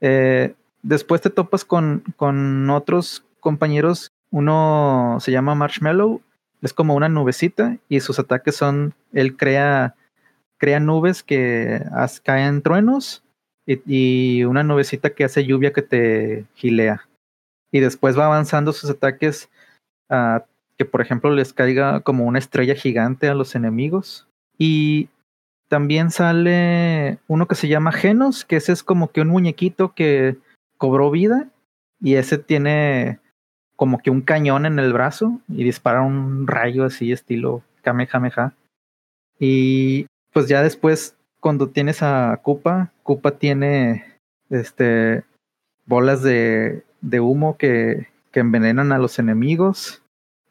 Eh, 0.01 0.55
después 0.83 1.21
te 1.23 1.31
topas 1.31 1.65
con, 1.65 2.05
con 2.17 2.69
otros 2.69 3.25
compañeros. 3.41 4.11
Uno 4.31 5.17
se 5.21 5.33
llama 5.33 5.55
Marshmallow. 5.55 6.21
Es 6.63 6.73
como 6.73 6.95
una 6.95 7.09
nubecita. 7.09 7.77
Y 7.89 8.01
sus 8.01 8.19
ataques 8.19 8.57
son. 8.57 8.95
Él 9.13 9.37
crea, 9.37 9.95
crea 10.59 10.81
nubes 10.81 11.23
que 11.23 11.85
caen 12.23 12.63
truenos. 12.63 13.23
Y, 13.67 14.45
una 14.45 14.63
nubecita 14.63 15.11
que 15.11 15.25
hace 15.25 15.45
lluvia 15.45 15.73
que 15.73 15.83
te 15.83 16.47
gilea. 16.55 17.09
Y 17.71 17.81
después 17.81 18.19
va 18.19 18.27
avanzando 18.27 18.73
sus 18.73 18.91
ataques 18.91 19.51
a 20.09 20.45
que, 20.77 20.85
por 20.85 21.01
ejemplo, 21.01 21.31
les 21.31 21.53
caiga 21.53 22.01
como 22.01 22.25
una 22.25 22.39
estrella 22.39 22.75
gigante 22.75 23.29
a 23.29 23.35
los 23.35 23.55
enemigos. 23.55 24.29
Y 24.59 25.09
también 25.69 26.11
sale 26.11 27.19
uno 27.29 27.49
que 27.49 27.55
se 27.55 27.69
llama 27.69 27.93
Genos, 27.93 28.45
que 28.45 28.57
ese 28.57 28.73
es 28.73 28.83
como 28.83 29.11
que 29.11 29.21
un 29.21 29.29
muñequito 29.29 29.95
que 29.95 30.37
cobró 30.77 31.11
vida. 31.11 31.49
Y 32.01 32.17
ese 32.17 32.37
tiene 32.37 33.21
como 33.83 33.99
que 33.99 34.11
un 34.11 34.21
cañón 34.21 34.65
en 34.65 34.79
el 34.79 34.93
brazo 34.93 35.41
y 35.49 35.65
dispara 35.65 36.03
un 36.03 36.47
rayo 36.47 36.85
así 36.85 37.11
estilo 37.11 37.65
Kamehameha. 37.83 38.55
Y 39.41 40.07
pues 40.33 40.47
ya 40.47 40.63
después 40.63 41.17
cuando 41.41 41.69
tienes 41.69 42.01
a 42.01 42.39
Koopa, 42.45 42.93
Koopa 43.03 43.33
tiene 43.39 44.05
este 44.51 45.25
bolas 45.85 46.23
de, 46.23 46.85
de 47.01 47.19
humo 47.19 47.57
que, 47.57 48.07
que, 48.31 48.39
envenenan 48.39 48.93
a 48.93 48.99
los 48.99 49.19
enemigos. 49.19 50.01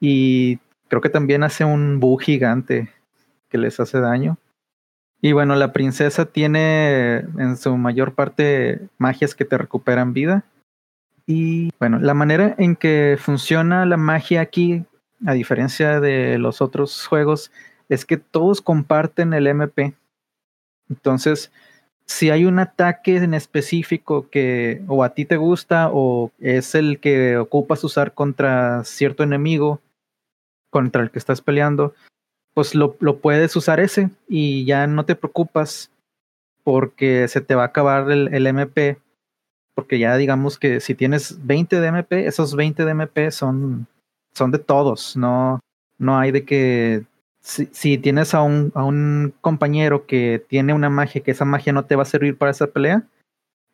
Y 0.01 0.59
creo 0.89 1.00
que 1.00 1.07
también 1.07 1.43
hace 1.43 1.63
un 1.63 2.01
bug 2.01 2.19
gigante 2.19 2.89
que 3.47 3.57
les 3.57 3.79
hace 3.79 4.01
daño. 4.01 4.39
Y 5.21 5.31
bueno, 5.31 5.55
la 5.55 5.71
princesa 5.71 6.25
tiene 6.25 7.19
en 7.38 7.55
su 7.55 7.77
mayor 7.77 8.13
parte 8.13 8.89
magias 8.97 9.35
que 9.35 9.45
te 9.45 9.57
recuperan 9.57 10.11
vida. 10.11 10.43
Y 11.25 11.71
bueno, 11.79 11.99
la 11.99 12.13
manera 12.13 12.55
en 12.57 12.75
que 12.75 13.17
funciona 13.19 13.85
la 13.85 13.97
magia 13.97 14.41
aquí, 14.41 14.83
a 15.25 15.33
diferencia 15.33 15.99
de 15.99 16.37
los 16.37 16.61
otros 16.61 17.07
juegos, 17.07 17.51
es 17.89 18.05
que 18.05 18.17
todos 18.17 18.61
comparten 18.61 19.33
el 19.33 19.47
MP. 19.47 19.93
Entonces, 20.89 21.51
si 22.05 22.29
hay 22.29 22.45
un 22.45 22.59
ataque 22.59 23.17
en 23.17 23.33
específico 23.33 24.29
que 24.29 24.81
o 24.87 25.03
a 25.03 25.13
ti 25.13 25.25
te 25.25 25.37
gusta 25.37 25.89
o 25.91 26.31
es 26.39 26.75
el 26.75 26.99
que 26.99 27.37
ocupas 27.37 27.83
usar 27.83 28.13
contra 28.13 28.83
cierto 28.83 29.23
enemigo 29.23 29.81
contra 30.69 31.03
el 31.03 31.11
que 31.11 31.19
estás 31.19 31.41
peleando, 31.41 31.93
pues 32.53 32.75
lo, 32.75 32.95
puedes 32.95 33.55
usar 33.55 33.79
ese 33.79 34.09
y 34.27 34.65
ya 34.65 34.87
no 34.87 35.05
te 35.05 35.15
preocupas 35.15 35.91
porque 36.63 37.27
se 37.27 37.41
te 37.41 37.55
va 37.55 37.63
a 37.63 37.67
acabar 37.67 38.11
el, 38.11 38.33
el, 38.33 38.47
MP. 38.47 38.97
Porque 39.81 39.97
ya 39.97 40.15
digamos 40.15 40.59
que 40.59 40.79
si 40.79 40.93
tienes 40.93 41.43
20 41.43 41.81
de 41.81 41.88
MP, 41.88 42.27
esos 42.27 42.55
20 42.55 42.85
de 42.85 42.91
MP 42.91 43.31
son, 43.31 43.88
son 44.31 44.51
de 44.51 44.59
todos, 44.59 45.17
no, 45.17 45.59
no 45.97 46.19
hay 46.19 46.31
de 46.31 46.45
que 46.45 47.03
si, 47.41 47.97
tienes 47.97 48.35
a 48.35 48.43
un, 48.43 48.71
a 48.75 48.83
un 48.83 49.33
compañero 49.41 50.05
que 50.05 50.45
tiene 50.47 50.75
una 50.75 50.91
magia, 50.91 51.23
que 51.23 51.31
esa 51.31 51.45
magia 51.45 51.73
no 51.73 51.85
te 51.85 51.95
va 51.95 52.03
a 52.03 52.05
servir 52.05 52.38
para 52.38 52.51
esa 52.51 52.67
pelea, 52.67 53.07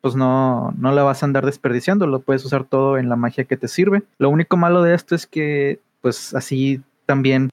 pues 0.00 0.16
no, 0.16 0.72
no 0.78 0.92
la 0.92 1.02
vas 1.02 1.22
a 1.22 1.26
andar 1.26 1.44
desperdiciando, 1.44 2.06
lo 2.06 2.20
puedes 2.20 2.42
usar 2.42 2.64
todo 2.64 2.96
en 2.96 3.10
la 3.10 3.16
magia 3.16 3.44
que 3.44 3.58
te 3.58 3.68
sirve. 3.68 4.02
Lo 4.16 4.30
único 4.30 4.56
malo 4.56 4.82
de 4.82 4.94
esto 4.94 5.14
es 5.14 5.26
que, 5.26 5.78
pues 6.00 6.34
así 6.34 6.80
también, 7.04 7.50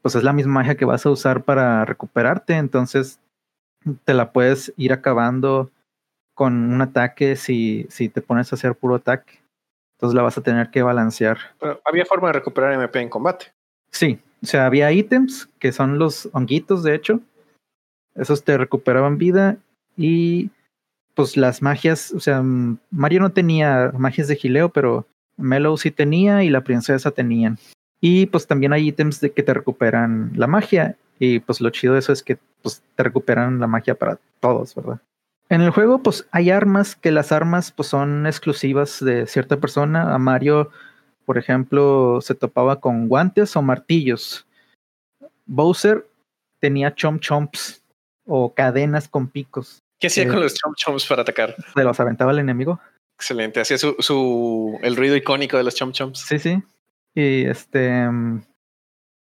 pues 0.00 0.14
es 0.14 0.22
la 0.22 0.32
misma 0.32 0.54
magia 0.54 0.76
que 0.76 0.86
vas 0.86 1.04
a 1.04 1.10
usar 1.10 1.42
para 1.42 1.84
recuperarte, 1.84 2.54
entonces 2.54 3.20
te 4.06 4.14
la 4.14 4.32
puedes 4.32 4.72
ir 4.78 4.94
acabando 4.94 5.70
con 6.38 6.72
un 6.72 6.80
ataque 6.80 7.34
si, 7.34 7.84
si 7.90 8.08
te 8.08 8.22
pones 8.22 8.52
a 8.52 8.54
hacer 8.54 8.76
puro 8.76 8.94
ataque. 8.94 9.40
Entonces 9.96 10.14
la 10.14 10.22
vas 10.22 10.38
a 10.38 10.40
tener 10.40 10.70
que 10.70 10.84
balancear. 10.84 11.36
Pero 11.58 11.80
había 11.84 12.06
forma 12.06 12.28
de 12.28 12.34
recuperar 12.34 12.74
MP 12.74 13.00
en 13.00 13.08
combate. 13.08 13.46
Sí, 13.90 14.20
o 14.40 14.46
sea, 14.46 14.66
había 14.66 14.92
ítems 14.92 15.48
que 15.58 15.72
son 15.72 15.98
los 15.98 16.28
honguitos, 16.32 16.84
de 16.84 16.94
hecho. 16.94 17.18
Esos 18.14 18.44
te 18.44 18.56
recuperaban 18.56 19.18
vida. 19.18 19.56
Y 19.96 20.50
pues 21.16 21.36
las 21.36 21.60
magias, 21.60 22.12
o 22.12 22.20
sea, 22.20 22.40
Mario 22.40 23.18
no 23.18 23.32
tenía 23.32 23.90
magias 23.98 24.28
de 24.28 24.36
gileo, 24.36 24.68
pero 24.68 25.08
Melo 25.36 25.76
sí 25.76 25.90
tenía 25.90 26.44
y 26.44 26.50
la 26.50 26.62
princesa 26.62 27.10
tenían. 27.10 27.58
Y 28.00 28.26
pues 28.26 28.46
también 28.46 28.72
hay 28.72 28.86
ítems 28.86 29.20
de 29.20 29.32
que 29.32 29.42
te 29.42 29.54
recuperan 29.54 30.30
la 30.36 30.46
magia. 30.46 30.94
Y 31.18 31.40
pues 31.40 31.60
lo 31.60 31.70
chido 31.70 31.94
de 31.94 31.98
eso 31.98 32.12
es 32.12 32.22
que 32.22 32.38
pues, 32.62 32.80
te 32.94 33.02
recuperan 33.02 33.58
la 33.58 33.66
magia 33.66 33.96
para 33.96 34.20
todos, 34.38 34.76
¿verdad? 34.76 35.00
En 35.50 35.62
el 35.62 35.70
juego, 35.70 36.02
pues 36.02 36.26
hay 36.30 36.50
armas 36.50 36.94
que 36.94 37.10
las 37.10 37.32
armas 37.32 37.72
pues 37.72 37.88
son 37.88 38.26
exclusivas 38.26 39.02
de 39.02 39.26
cierta 39.26 39.58
persona. 39.58 40.14
A 40.14 40.18
Mario 40.18 40.70
por 41.28 41.36
ejemplo, 41.36 42.20
se 42.22 42.34
topaba 42.34 42.80
con 42.80 43.06
guantes 43.06 43.54
o 43.54 43.60
martillos. 43.60 44.46
Bowser 45.44 46.08
tenía 46.58 46.94
chomp 46.94 47.20
chomps 47.20 47.84
o 48.24 48.54
cadenas 48.54 49.08
con 49.08 49.28
picos. 49.28 49.82
¿Qué 50.00 50.06
hacía 50.06 50.26
con 50.26 50.40
los 50.40 50.54
chomp 50.54 50.74
chomps 50.74 51.04
para 51.04 51.20
atacar? 51.20 51.54
Se 51.74 51.84
los 51.84 52.00
aventaba 52.00 52.32
el 52.32 52.38
enemigo. 52.38 52.80
Excelente, 53.18 53.60
hacía 53.60 53.76
su, 53.76 53.94
su 53.98 54.78
el 54.82 54.96
ruido 54.96 55.16
icónico 55.16 55.58
de 55.58 55.64
los 55.64 55.74
chomp 55.74 55.92
chomps. 55.92 56.20
Sí, 56.20 56.38
sí. 56.38 56.62
Y 57.14 57.44
este 57.44 58.08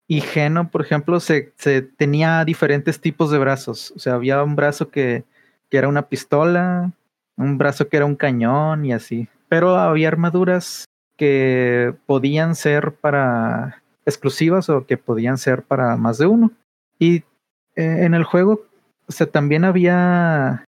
y 0.10 0.20
Geno, 0.20 0.70
por 0.72 0.82
ejemplo, 0.82 1.22
se, 1.22 1.54
se, 1.58 1.84
tenía 1.84 2.44
diferentes 2.44 3.00
tipos 3.00 3.32
de 3.32 3.38
brazos. 3.38 3.94
O 3.96 4.00
sea, 4.00 4.16
había 4.16 4.44
un 4.44 4.58
brazo 4.58 4.90
que, 4.90 5.24
que 5.74 5.80
era 5.80 5.88
una 5.88 6.08
pistola, 6.08 6.92
un 7.36 7.58
brazo 7.58 7.90
que 7.90 7.98
era 7.98 8.06
un 8.06 8.16
cañón 8.16 8.86
y 8.86 8.94
así. 8.94 9.28
Pero 9.50 9.76
había 9.76 10.08
armaduras 10.08 10.86
que 11.18 11.96
podían 12.06 12.54
ser 12.54 12.92
para 12.92 13.82
exclusivas 14.06 14.70
o 14.70 14.86
que 14.86 14.98
podían 14.98 15.40
ser 15.40 15.64
para 15.64 15.98
más 15.98 16.20
de 16.20 16.28
uno. 16.28 16.52
Y 17.00 17.24
eh, 17.76 18.04
en 18.06 18.14
el 18.14 18.24
juego 18.24 18.68
o 19.08 19.12
sea, 19.12 19.26
también 19.26 19.66
había 19.66 20.64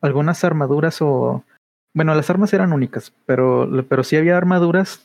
algunas 0.00 0.44
armaduras 0.44 1.02
o... 1.02 1.44
Bueno, 1.92 2.14
las 2.14 2.30
armas 2.30 2.52
eran 2.52 2.72
únicas, 2.72 3.12
pero, 3.26 3.68
pero 3.88 4.04
sí 4.04 4.16
había 4.16 4.36
armaduras 4.36 5.04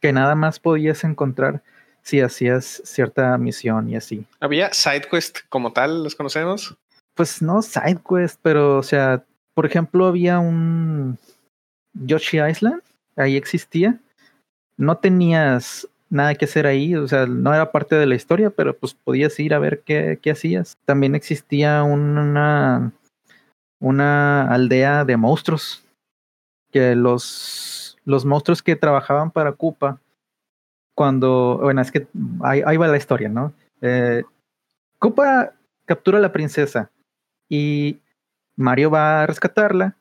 que 0.00 0.12
nada 0.12 0.34
más 0.34 0.58
podías 0.58 1.04
encontrar 1.04 1.62
si 2.02 2.20
hacías 2.20 2.82
cierta 2.84 3.38
misión 3.38 3.88
y 3.88 3.94
así. 3.94 4.26
¿Había 4.40 4.72
SideQuest 4.72 5.42
como 5.48 5.72
tal? 5.72 6.02
¿Los 6.02 6.16
conocemos? 6.16 6.76
Pues 7.14 7.40
no 7.42 7.62
SideQuest, 7.62 8.40
pero 8.42 8.78
o 8.78 8.82
sea, 8.82 9.24
por 9.54 9.66
ejemplo, 9.66 10.06
había 10.06 10.40
un 10.40 11.16
Yoshi 11.94 12.40
Island, 12.40 12.82
ahí 13.16 13.36
existía, 13.36 14.00
no 14.76 14.96
tenías 14.96 15.88
nada 16.10 16.34
que 16.34 16.44
hacer 16.44 16.66
ahí, 16.66 16.94
o 16.94 17.06
sea, 17.08 17.26
no 17.26 17.54
era 17.54 17.72
parte 17.72 17.96
de 17.96 18.06
la 18.06 18.14
historia, 18.14 18.50
pero 18.50 18.76
pues 18.76 18.94
podías 18.94 19.38
ir 19.40 19.54
a 19.54 19.58
ver 19.58 19.82
qué, 19.82 20.18
qué 20.20 20.30
hacías. 20.30 20.76
También 20.84 21.14
existía 21.14 21.82
una, 21.82 22.92
una 23.80 24.48
aldea 24.48 25.04
de 25.04 25.16
monstruos, 25.16 25.84
que 26.70 26.96
los, 26.96 27.96
los 28.04 28.24
monstruos 28.24 28.62
que 28.62 28.76
trabajaban 28.76 29.30
para 29.30 29.52
Koopa, 29.52 30.00
cuando, 30.96 31.58
bueno, 31.62 31.80
es 31.80 31.90
que 31.90 32.06
ahí, 32.42 32.76
va 32.76 32.88
la 32.88 32.96
historia, 32.96 33.28
¿no? 33.28 33.52
Eh, 33.80 34.24
Koopa 34.98 35.52
captura 35.86 36.18
a 36.18 36.20
la 36.20 36.32
princesa 36.32 36.90
y 37.48 37.98
Mario 38.56 38.90
va 38.90 39.22
a 39.22 39.26
rescatarla 39.26 39.96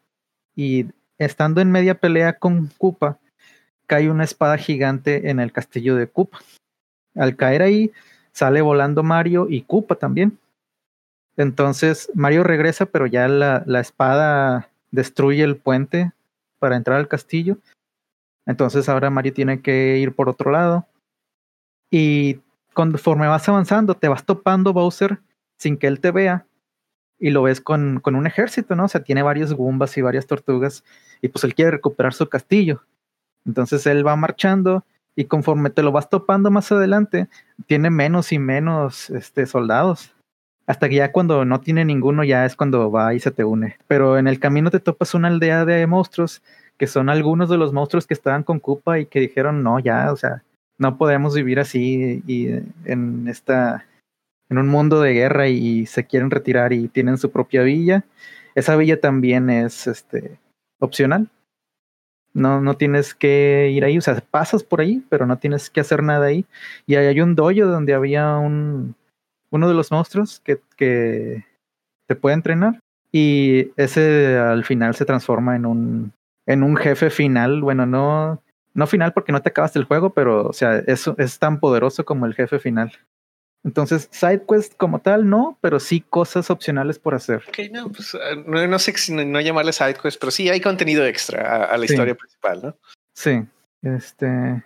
y 0.55 0.87
estando 1.17 1.61
en 1.61 1.71
media 1.71 1.99
pelea 1.99 2.33
con 2.33 2.67
Koopa, 2.77 3.19
cae 3.87 4.09
una 4.09 4.23
espada 4.23 4.57
gigante 4.57 5.29
en 5.29 5.39
el 5.39 5.51
castillo 5.51 5.95
de 5.95 6.07
Koopa. 6.07 6.39
Al 7.15 7.35
caer 7.35 7.61
ahí, 7.61 7.91
sale 8.31 8.61
volando 8.61 9.03
Mario 9.03 9.47
y 9.49 9.61
Koopa 9.61 9.95
también. 9.95 10.37
Entonces 11.37 12.09
Mario 12.13 12.43
regresa, 12.43 12.85
pero 12.85 13.07
ya 13.07 13.27
la, 13.27 13.63
la 13.65 13.79
espada 13.79 14.69
destruye 14.91 15.43
el 15.43 15.57
puente 15.57 16.11
para 16.59 16.75
entrar 16.75 16.97
al 16.97 17.07
castillo. 17.07 17.57
Entonces 18.45 18.89
ahora 18.89 19.09
Mario 19.09 19.33
tiene 19.33 19.61
que 19.61 19.97
ir 19.97 20.13
por 20.13 20.29
otro 20.29 20.51
lado. 20.51 20.85
Y 21.89 22.39
conforme 22.73 23.27
vas 23.27 23.47
avanzando, 23.47 23.95
te 23.95 24.07
vas 24.07 24.25
topando 24.25 24.73
Bowser 24.73 25.19
sin 25.57 25.77
que 25.77 25.87
él 25.87 25.99
te 25.99 26.11
vea. 26.11 26.45
Y 27.23 27.29
lo 27.29 27.41
ves 27.41 27.61
con, 27.61 28.01
con 28.01 28.15
un 28.15 28.27
ejército, 28.27 28.75
¿no? 28.75 28.83
O 28.83 28.87
sea, 28.89 29.01
tiene 29.01 29.23
varios 29.23 29.53
Goombas 29.53 29.97
y 29.97 30.01
varias 30.01 30.27
tortugas. 30.27 30.83
Y 31.21 31.29
pues 31.29 31.45
él 31.45 31.55
quiere 31.55 31.71
recuperar 31.71 32.13
su 32.13 32.27
castillo. 32.27 32.83
Entonces 33.45 33.87
él 33.87 34.05
va 34.05 34.17
marchando 34.17 34.83
Y 35.15 35.25
conforme 35.25 35.69
te 35.69 35.83
lo 35.83 35.93
vas 35.93 36.09
topando 36.09 36.51
más 36.51 36.69
adelante, 36.73 37.29
tiene 37.65 37.89
menos 37.89 38.33
y 38.33 38.39
menos 38.39 39.09
este, 39.09 39.45
soldados. 39.45 40.13
Hasta 40.67 40.89
que 40.89 40.95
ya 40.95 41.13
cuando 41.13 41.45
no 41.45 41.61
tiene 41.61 41.85
ninguno, 41.85 42.25
ya 42.25 42.45
es 42.45 42.57
cuando 42.57 42.91
va 42.91 43.13
y 43.13 43.21
se 43.21 43.31
te 43.31 43.45
une. 43.45 43.77
Pero 43.87 44.17
en 44.17 44.27
el 44.27 44.39
camino 44.39 44.69
te 44.69 44.81
topas 44.81 45.13
una 45.13 45.29
aldea 45.29 45.63
de 45.63 45.87
monstruos 45.87 46.41
que 46.77 46.87
son 46.87 47.07
algunos 47.07 47.49
de 47.49 47.57
los 47.57 47.71
monstruos 47.71 48.05
que 48.05 48.13
estaban 48.15 48.43
con 48.43 48.59
Koopa 48.59 48.99
y 48.99 49.05
que 49.05 49.21
dijeron, 49.21 49.63
no, 49.63 49.79
ya, 49.79 50.11
o 50.11 50.17
sea, 50.17 50.43
no 50.77 50.97
podemos 50.97 51.35
vivir 51.35 51.59
así 51.59 52.21
y 52.27 52.47
en 52.83 53.27
esta 53.29 53.85
en 54.49 54.57
un 54.57 54.67
mundo 54.67 55.01
de 55.01 55.13
guerra 55.13 55.47
y, 55.47 55.85
se 55.85 56.05
quieren 56.05 56.31
retirar 56.31 56.73
y 56.73 56.87
tienen 56.87 57.17
su 57.17 57.31
propia 57.31 57.63
villa. 57.63 58.03
Esa 58.55 58.75
villa 58.75 58.99
también 58.99 59.49
es 59.49 59.87
este 59.87 60.39
opcional. 60.79 61.29
No, 62.33 62.61
no 62.61 62.75
tienes 62.77 63.13
que 63.13 63.69
ir 63.71 63.85
ahí, 63.85 63.97
o 63.97 64.01
sea, 64.01 64.19
pasas 64.19 64.63
por 64.63 64.81
ahí, 64.81 65.03
pero 65.09 65.25
no 65.25 65.37
tienes 65.37 65.69
que 65.69 65.81
hacer 65.81 66.01
nada 66.01 66.25
ahí. 66.27 66.45
Y 66.87 66.95
hay 66.95 67.21
un 67.21 67.35
dojo 67.35 67.65
donde 67.67 67.93
había 67.93 68.37
un 68.37 68.95
uno 69.51 69.67
de 69.67 69.75
los 69.75 69.91
monstruos 69.91 70.41
que, 70.43 70.59
que 70.75 71.45
te 72.07 72.15
puede 72.15 72.35
entrenar. 72.35 72.79
Y 73.11 73.71
ese 73.77 74.37
al 74.37 74.65
final 74.65 74.95
se 74.95 75.05
transforma 75.05 75.55
en 75.55 75.67
un, 75.67 76.13
en 76.47 76.63
un 76.63 76.75
jefe 76.75 77.11
final. 77.11 77.61
Bueno, 77.61 77.85
no, 77.85 78.41
no 78.73 78.87
final 78.87 79.13
porque 79.13 79.31
no 79.31 79.41
te 79.43 79.49
acabas 79.49 79.75
el 79.75 79.83
juego, 79.83 80.09
pero 80.09 80.47
o 80.47 80.53
sea, 80.53 80.79
eso 80.79 81.15
es 81.19 81.37
tan 81.37 81.59
poderoso 81.59 82.03
como 82.03 82.25
el 82.25 82.33
jefe 82.33 82.57
final. 82.57 82.91
Entonces, 83.63 84.09
SideQuest 84.11 84.75
como 84.75 84.99
tal, 84.99 85.29
no, 85.29 85.57
pero 85.61 85.79
sí 85.79 86.01
cosas 86.01 86.49
opcionales 86.49 86.99
por 86.99 87.15
hacer. 87.15 87.43
Ok, 87.47 87.59
no, 87.71 87.89
pues 87.89 88.13
ah, 88.15 88.35
no, 88.45 88.79
sé 88.79 88.97
si 88.97 89.13
no, 89.13 89.39
llamarle 89.39 89.71
SideQuest, 89.71 90.19
pero 90.19 90.31
sí 90.31 90.49
hay 90.49 90.59
contenido 90.59 91.05
extra 91.05 91.65
a, 91.65 91.77
la 91.77 91.85
historia 91.85 92.15
principal, 92.15 92.61
¿no? 92.61 92.77
Sí. 93.15 93.41
Este. 93.81 94.63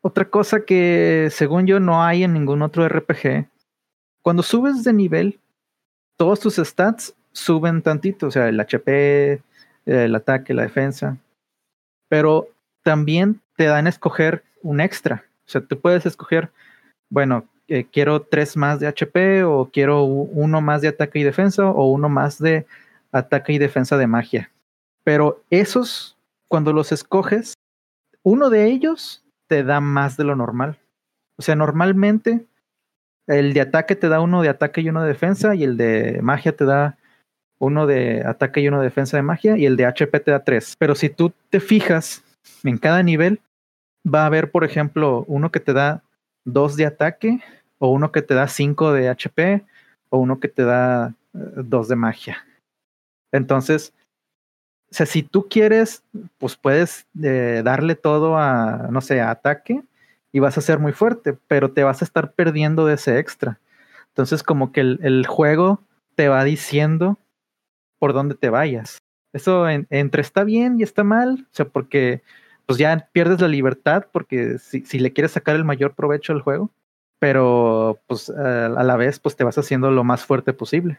Otra 0.00 0.28
cosa 0.28 0.64
que, 0.64 1.28
según 1.30 1.66
yo, 1.66 1.78
no 1.78 2.02
hay 2.02 2.24
en 2.24 2.32
ningún 2.32 2.62
otro 2.62 2.88
RPG. 2.88 3.46
Cuando 4.22 4.42
subes 4.42 4.82
de 4.82 4.92
nivel, 4.92 5.40
todos 6.16 6.40
tus 6.40 6.56
stats 6.56 7.14
suben 7.32 7.82
tantito, 7.82 8.26
o 8.26 8.30
sea, 8.30 8.48
el 8.48 8.58
HP, 8.58 9.40
el 9.86 10.14
ataque, 10.14 10.54
la 10.54 10.62
defensa. 10.62 11.18
Pero 12.08 12.48
también 12.82 13.40
te 13.56 13.64
dan 13.64 13.86
a 13.86 13.90
escoger 13.90 14.42
un 14.62 14.80
extra. 14.80 15.24
O 15.46 15.50
sea, 15.50 15.60
tú 15.60 15.80
puedes 15.80 16.06
escoger, 16.06 16.50
bueno, 17.08 17.48
eh, 17.68 17.84
quiero 17.90 18.22
tres 18.22 18.56
más 18.56 18.80
de 18.80 18.86
HP 18.86 19.44
o 19.44 19.70
quiero 19.72 20.04
uno 20.04 20.60
más 20.60 20.82
de 20.82 20.88
ataque 20.88 21.20
y 21.20 21.22
defensa 21.22 21.70
o 21.70 21.90
uno 21.90 22.08
más 22.08 22.38
de 22.38 22.66
ataque 23.12 23.52
y 23.52 23.58
defensa 23.58 23.96
de 23.96 24.06
magia. 24.06 24.50
Pero 25.04 25.42
esos, 25.50 26.16
cuando 26.48 26.72
los 26.72 26.92
escoges, 26.92 27.54
uno 28.22 28.50
de 28.50 28.66
ellos 28.66 29.24
te 29.48 29.64
da 29.64 29.80
más 29.80 30.16
de 30.16 30.24
lo 30.24 30.36
normal. 30.36 30.78
O 31.36 31.42
sea, 31.42 31.56
normalmente 31.56 32.46
el 33.26 33.52
de 33.52 33.60
ataque 33.60 33.96
te 33.96 34.08
da 34.08 34.20
uno 34.20 34.42
de 34.42 34.48
ataque 34.48 34.80
y 34.80 34.88
uno 34.88 35.02
de 35.02 35.08
defensa 35.08 35.54
y 35.54 35.64
el 35.64 35.76
de 35.76 36.20
magia 36.22 36.56
te 36.56 36.64
da 36.64 36.96
uno 37.58 37.86
de 37.86 38.24
ataque 38.26 38.60
y 38.60 38.68
uno 38.68 38.78
de 38.78 38.84
defensa 38.84 39.16
de 39.16 39.22
magia 39.22 39.56
y 39.56 39.66
el 39.66 39.76
de 39.76 39.86
HP 39.86 40.20
te 40.20 40.30
da 40.32 40.44
tres. 40.44 40.74
Pero 40.78 40.94
si 40.94 41.08
tú 41.08 41.32
te 41.48 41.60
fijas 41.60 42.24
en 42.64 42.78
cada 42.78 43.02
nivel, 43.02 43.40
va 44.04 44.22
a 44.22 44.26
haber, 44.26 44.50
por 44.50 44.64
ejemplo, 44.64 45.24
uno 45.28 45.52
que 45.52 45.60
te 45.60 45.72
da 45.72 46.02
2 46.44 46.76
de 46.76 46.86
ataque, 46.86 47.40
o 47.78 47.88
uno 47.88 48.12
que 48.12 48.22
te 48.22 48.34
da 48.34 48.48
5 48.48 48.92
de 48.92 49.08
HP, 49.08 49.64
o 50.10 50.18
uno 50.18 50.40
que 50.40 50.48
te 50.48 50.64
da 50.64 51.14
2 51.32 51.86
eh, 51.86 51.88
de 51.88 51.96
magia. 51.96 52.46
Entonces, 53.32 53.94
o 54.90 54.94
sea, 54.94 55.06
si 55.06 55.22
tú 55.22 55.48
quieres, 55.48 56.04
pues 56.36 56.56
puedes 56.56 57.06
eh, 57.22 57.62
darle 57.64 57.94
todo 57.94 58.36
a, 58.36 58.88
no 58.90 59.00
sé, 59.00 59.22
a 59.22 59.30
ataque 59.30 59.82
y 60.32 60.38
vas 60.38 60.58
a 60.58 60.60
ser 60.60 60.78
muy 60.78 60.92
fuerte, 60.92 61.36
pero 61.48 61.72
te 61.72 61.82
vas 61.82 62.02
a 62.02 62.04
estar 62.04 62.32
perdiendo 62.32 62.84
de 62.84 62.94
ese 62.94 63.18
extra. 63.18 63.58
Entonces, 64.08 64.42
como 64.42 64.70
que 64.70 64.80
el, 64.80 65.26
juego 65.26 65.80
te 66.14 66.28
va 66.28 66.44
diciendo 66.44 67.18
por 67.98 68.12
dónde 68.12 68.34
te 68.34 68.50
vayas. 68.50 68.98
Eso 69.32 69.66
entre 69.66 70.20
está 70.20 70.44
bien 70.44 70.78
y 70.78 70.82
está 70.82 71.04
mal, 71.04 71.46
o 71.50 71.54
sea, 71.54 71.66
porque 71.66 72.20
pues 72.66 72.78
ya 72.78 73.08
pierdes 73.12 73.40
la 73.40 73.48
libertad 73.48 74.06
porque 74.12 74.58
si, 74.58 74.98
le 74.98 75.12
quieres 75.12 75.32
sacar 75.32 75.56
el 75.56 75.64
mayor 75.64 75.94
provecho 75.94 76.32
al 76.32 76.42
juego, 76.42 76.70
pero 77.18 78.00
pues 78.06 78.30
a 78.30 78.68
la 78.68 78.96
vez 78.96 79.18
pues 79.18 79.36
te 79.36 79.44
vas 79.44 79.58
haciendo 79.58 79.90
lo 79.90 80.04
más 80.04 80.24
fuerte 80.24 80.52
posible. 80.52 80.98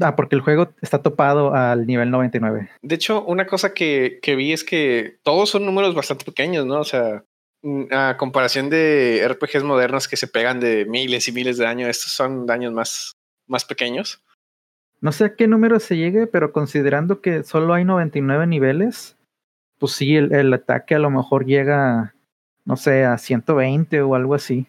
Ah, 0.00 0.16
porque 0.16 0.34
el 0.34 0.42
juego 0.42 0.72
está 0.82 1.02
topado 1.02 1.54
al 1.54 1.86
nivel 1.86 2.10
99. 2.10 2.68
De 2.82 2.94
hecho, 2.94 3.24
una 3.24 3.46
cosa 3.46 3.74
que, 3.74 4.18
que 4.22 4.34
vi 4.34 4.52
es 4.52 4.64
que 4.64 5.18
todos 5.22 5.50
son 5.50 5.64
números 5.64 5.94
bastante 5.94 6.24
pequeños, 6.24 6.66
¿no? 6.66 6.80
O 6.80 6.84
sea, 6.84 7.24
mm, 7.62 7.84
a 7.92 8.16
comparación 8.16 8.70
de 8.70 9.24
RPGs 9.28 9.62
modernos 9.62 10.08
que 10.08 10.16
se 10.16 10.26
pegan 10.26 10.58
de 10.58 10.84
miles 10.86 11.28
y 11.28 11.32
miles 11.32 11.58
de 11.58 11.64
daños, 11.64 11.88
estos 11.88 12.10
son 12.10 12.44
daños 12.44 12.72
más, 12.72 13.12
más 13.46 13.64
pequeños. 13.64 14.20
No 15.00 15.12
sé 15.12 15.24
a 15.24 15.36
qué 15.36 15.46
número 15.46 15.78
se 15.78 15.96
llegue, 15.96 16.26
pero 16.26 16.50
considerando 16.50 17.20
que 17.20 17.44
solo 17.44 17.74
hay 17.74 17.84
99 17.84 18.46
niveles, 18.46 19.16
pues 19.78 19.92
sí, 19.92 20.16
el, 20.16 20.52
ataque 20.52 20.94
a 20.94 20.98
lo 20.98 21.10
mejor 21.10 21.44
llega, 21.46 22.14
no 22.64 22.76
sé, 22.76 23.04
a 23.04 23.18
120 23.18 24.02
o 24.02 24.14
algo 24.14 24.34
así. 24.34 24.66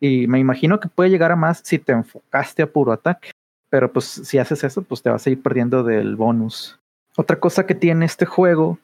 Y 0.00 0.26
me 0.26 0.38
imagino 0.38 0.80
que 0.80 0.88
puede 0.88 1.10
llegar 1.10 1.32
a 1.32 1.36
más 1.36 1.60
si 1.64 1.78
te 1.78 1.92
enfocaste 1.92 2.62
a 2.62 2.72
puro 2.72 2.92
ataque. 2.92 3.30
Pero 3.68 3.92
pues 3.92 4.06
si 4.06 4.38
haces 4.38 4.64
eso, 4.64 4.82
pues 4.82 5.02
te 5.02 5.10
vas 5.10 5.26
a 5.26 5.30
ir 5.30 5.42
perdiendo 5.42 5.84
del 5.84 6.16
bonus. 6.16 6.78
Otra 7.16 7.38
cosa 7.38 7.66
que 7.66 7.74
tiene 7.74 8.06
este 8.06 8.26
juego, 8.26 8.78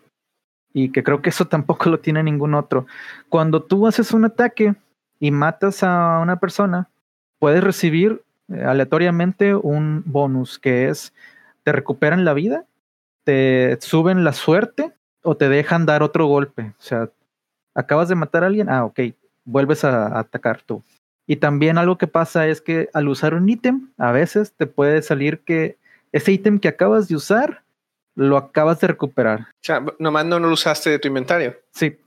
y 0.72 0.92
que 0.92 1.02
creo 1.02 1.22
que 1.22 1.30
eso 1.30 1.46
tampoco 1.48 1.88
lo 1.88 2.00
tiene 2.00 2.22
ningún 2.22 2.54
otro, 2.54 2.86
cuando 3.28 3.62
tú 3.62 3.86
haces 3.86 4.12
un 4.12 4.26
ataque 4.26 4.74
y 5.18 5.30
matas 5.30 5.82
a 5.82 6.20
una 6.20 6.38
persona, 6.38 6.90
puedes 7.38 7.64
recibir 7.64 8.22
eh, 8.52 8.62
aleatoriamente 8.62 9.54
un 9.54 10.02
bonus 10.04 10.58
que 10.58 10.88
es, 10.88 11.14
te 11.64 11.72
recuperan 11.72 12.26
la 12.26 12.34
vida, 12.34 12.66
te 13.24 13.78
suben 13.80 14.22
la 14.22 14.32
suerte 14.34 14.92
o 15.26 15.36
te 15.36 15.48
dejan 15.48 15.86
dar 15.86 16.04
otro 16.04 16.26
golpe. 16.26 16.72
O 16.78 16.82
sea, 16.82 17.10
acabas 17.74 18.08
de 18.08 18.14
matar 18.14 18.44
a 18.44 18.46
alguien, 18.46 18.68
ah, 18.68 18.84
ok, 18.84 19.00
vuelves 19.44 19.84
a, 19.84 20.18
atacar 20.18 20.62
tú. 20.62 20.84
Y 21.26 21.36
también 21.36 21.78
algo 21.78 21.98
que 21.98 22.06
pasa 22.06 22.46
es 22.46 22.60
que 22.60 22.88
al 22.94 23.08
usar 23.08 23.34
un 23.34 23.48
ítem, 23.48 23.90
a 23.98 24.12
veces 24.12 24.52
te 24.52 24.68
puede 24.68 25.02
salir 25.02 25.40
que 25.40 25.78
ese 26.12 26.30
ítem 26.30 26.60
que 26.60 26.68
acabas 26.68 27.08
de 27.08 27.16
usar, 27.16 27.64
lo 28.14 28.36
acabas 28.36 28.80
de 28.80 28.86
recuperar. 28.86 29.40
O 29.40 29.62
sea, 29.62 29.84
nomás 29.98 30.24
no 30.26 30.38
lo 30.38 30.48
usaste 30.52 30.90
de 30.90 31.00
tu 31.00 31.08
inventario. 31.08 31.56
Sí. 31.72 31.98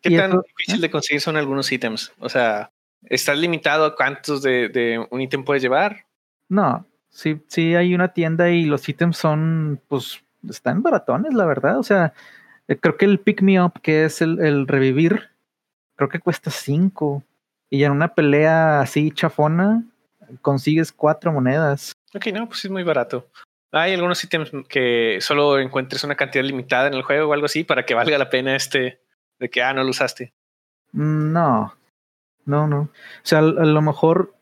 ¿Qué 0.00 0.16
tan 0.16 0.32
difícil 0.42 0.80
de 0.80 0.90
conseguir 0.90 1.20
son 1.20 1.36
algunos 1.36 1.70
ítems? 1.70 2.12
O 2.18 2.28
sea, 2.28 2.72
¿estás 3.04 3.38
limitado 3.38 3.84
a 3.84 3.94
cuántos 3.94 4.42
de, 4.42 4.68
de 4.68 5.06
un 5.10 5.20
ítem 5.20 5.44
puedes 5.44 5.62
llevar? 5.62 6.06
No, 6.48 6.84
sí, 7.08 7.40
sí 7.46 7.76
hay 7.76 7.94
una 7.94 8.08
tienda 8.12 8.50
y 8.50 8.64
los 8.64 8.88
ítems 8.88 9.16
son, 9.16 9.80
pues, 9.86 10.20
están 10.48 10.82
baratones, 10.82 11.34
la 11.34 11.44
verdad. 11.44 11.78
O 11.78 11.82
sea, 11.82 12.12
eh, 12.68 12.76
creo 12.76 12.96
que 12.96 13.04
el 13.04 13.18
pick 13.20 13.42
me 13.42 13.62
up, 13.62 13.80
que 13.82 14.04
es 14.04 14.22
el, 14.22 14.66
revivir, 14.66 15.30
creo 15.96 16.08
que 16.08 16.20
cuesta 16.20 16.50
5. 16.50 17.22
Y 17.70 17.84
en 17.84 17.92
una 17.92 18.14
pelea 18.14 18.80
así 18.80 19.10
chafona, 19.10 19.82
consigues 20.40 20.92
cuatro 20.92 21.32
monedas. 21.32 21.92
Ok, 22.14 22.26
no, 22.32 22.46
pues 22.46 22.64
es 22.64 22.70
muy 22.70 22.82
barato. 22.82 23.26
Hay 23.72 23.94
algunos 23.94 24.22
ítems 24.22 24.50
que 24.68 25.18
solo 25.22 25.58
encuentres 25.58 26.04
una 26.04 26.14
cantidad 26.14 26.44
limitada 26.44 26.88
en 26.88 26.94
el 26.94 27.02
juego 27.02 27.30
o 27.30 27.32
algo 27.32 27.46
así 27.46 27.64
para 27.64 27.86
que 27.86 27.94
valga 27.94 28.18
la 28.18 28.28
pena 28.28 28.54
este 28.54 29.00
de 29.38 29.48
que, 29.48 29.62
ah, 29.62 29.72
no 29.72 29.82
lo 29.82 29.90
usaste. 29.90 30.34
Mm, 30.92 31.32
no, 31.32 31.74
no, 32.44 32.66
no. 32.66 32.80
O 32.80 32.90
sea, 33.22 33.38
a 33.38 33.42
lo 33.42 33.82
mejor 33.82 34.34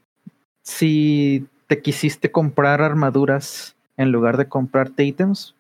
si 0.63 1.47
te 1.69 1.81
quisiste 1.81 2.33
comprar 2.33 2.83
armaduras 2.83 3.77
en 3.97 4.11
lugar 4.11 4.37
de 4.37 4.49
comprarte 4.49 5.05
ítems, 5.05 5.55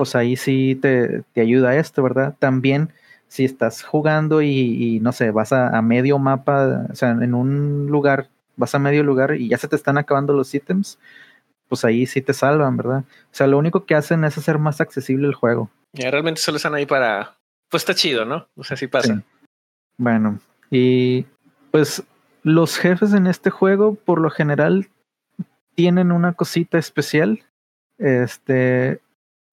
pues 0.00 0.16
ahí 0.16 0.34
sí 0.34 0.78
te, 0.80 1.24
te 1.34 1.42
ayuda 1.42 1.76
esto, 1.76 2.02
¿verdad? 2.02 2.34
También 2.38 2.90
si 3.28 3.44
estás 3.44 3.82
jugando 3.82 4.40
y, 4.40 4.98
no 5.02 5.12
sé, 5.12 5.30
vas 5.30 5.52
a, 5.52 5.82
medio 5.82 6.18
mapa, 6.18 6.86
o 6.90 6.94
sea, 6.94 7.10
en 7.10 7.34
un 7.34 7.88
lugar, 7.88 8.30
vas 8.56 8.74
a 8.74 8.78
medio 8.78 9.02
lugar 9.04 9.34
y 9.34 9.50
ya 9.50 9.58
se 9.58 9.68
te 9.68 9.76
están 9.76 9.98
acabando 9.98 10.32
los 10.32 10.54
ítems, 10.54 10.98
pues 11.68 11.84
ahí 11.84 12.06
sí 12.06 12.22
te 12.22 12.32
salvan, 12.32 12.78
¿verdad? 12.78 13.00
O 13.00 13.32
sea, 13.32 13.46
lo 13.46 13.58
único 13.58 13.84
que 13.84 13.94
hacen 13.94 14.24
es 14.24 14.38
hacer 14.38 14.58
más 14.58 14.80
accesible 14.80 15.28
el 15.28 15.34
juego. 15.34 15.68
Ya 15.92 16.10
realmente 16.10 16.40
solo 16.40 16.56
están 16.56 16.74
ahí 16.74 16.86
para, 16.86 17.36
pues 17.68 17.82
está 17.82 17.94
chido, 17.94 18.24
¿no? 18.24 18.48
O 18.56 18.64
sea, 18.64 18.78
sí 18.78 18.86
pasa. 18.86 19.22
Bueno, 19.98 20.40
y 20.70 21.26
pues 21.72 22.02
los 22.42 22.78
jefes 22.78 23.12
en 23.12 23.26
este 23.26 23.50
juego, 23.50 23.96
por 23.96 24.18
lo 24.18 24.30
general, 24.30 24.88
tienen 25.74 26.10
una 26.10 26.32
cosita 26.32 26.78
especial. 26.78 27.42
Este, 27.98 29.02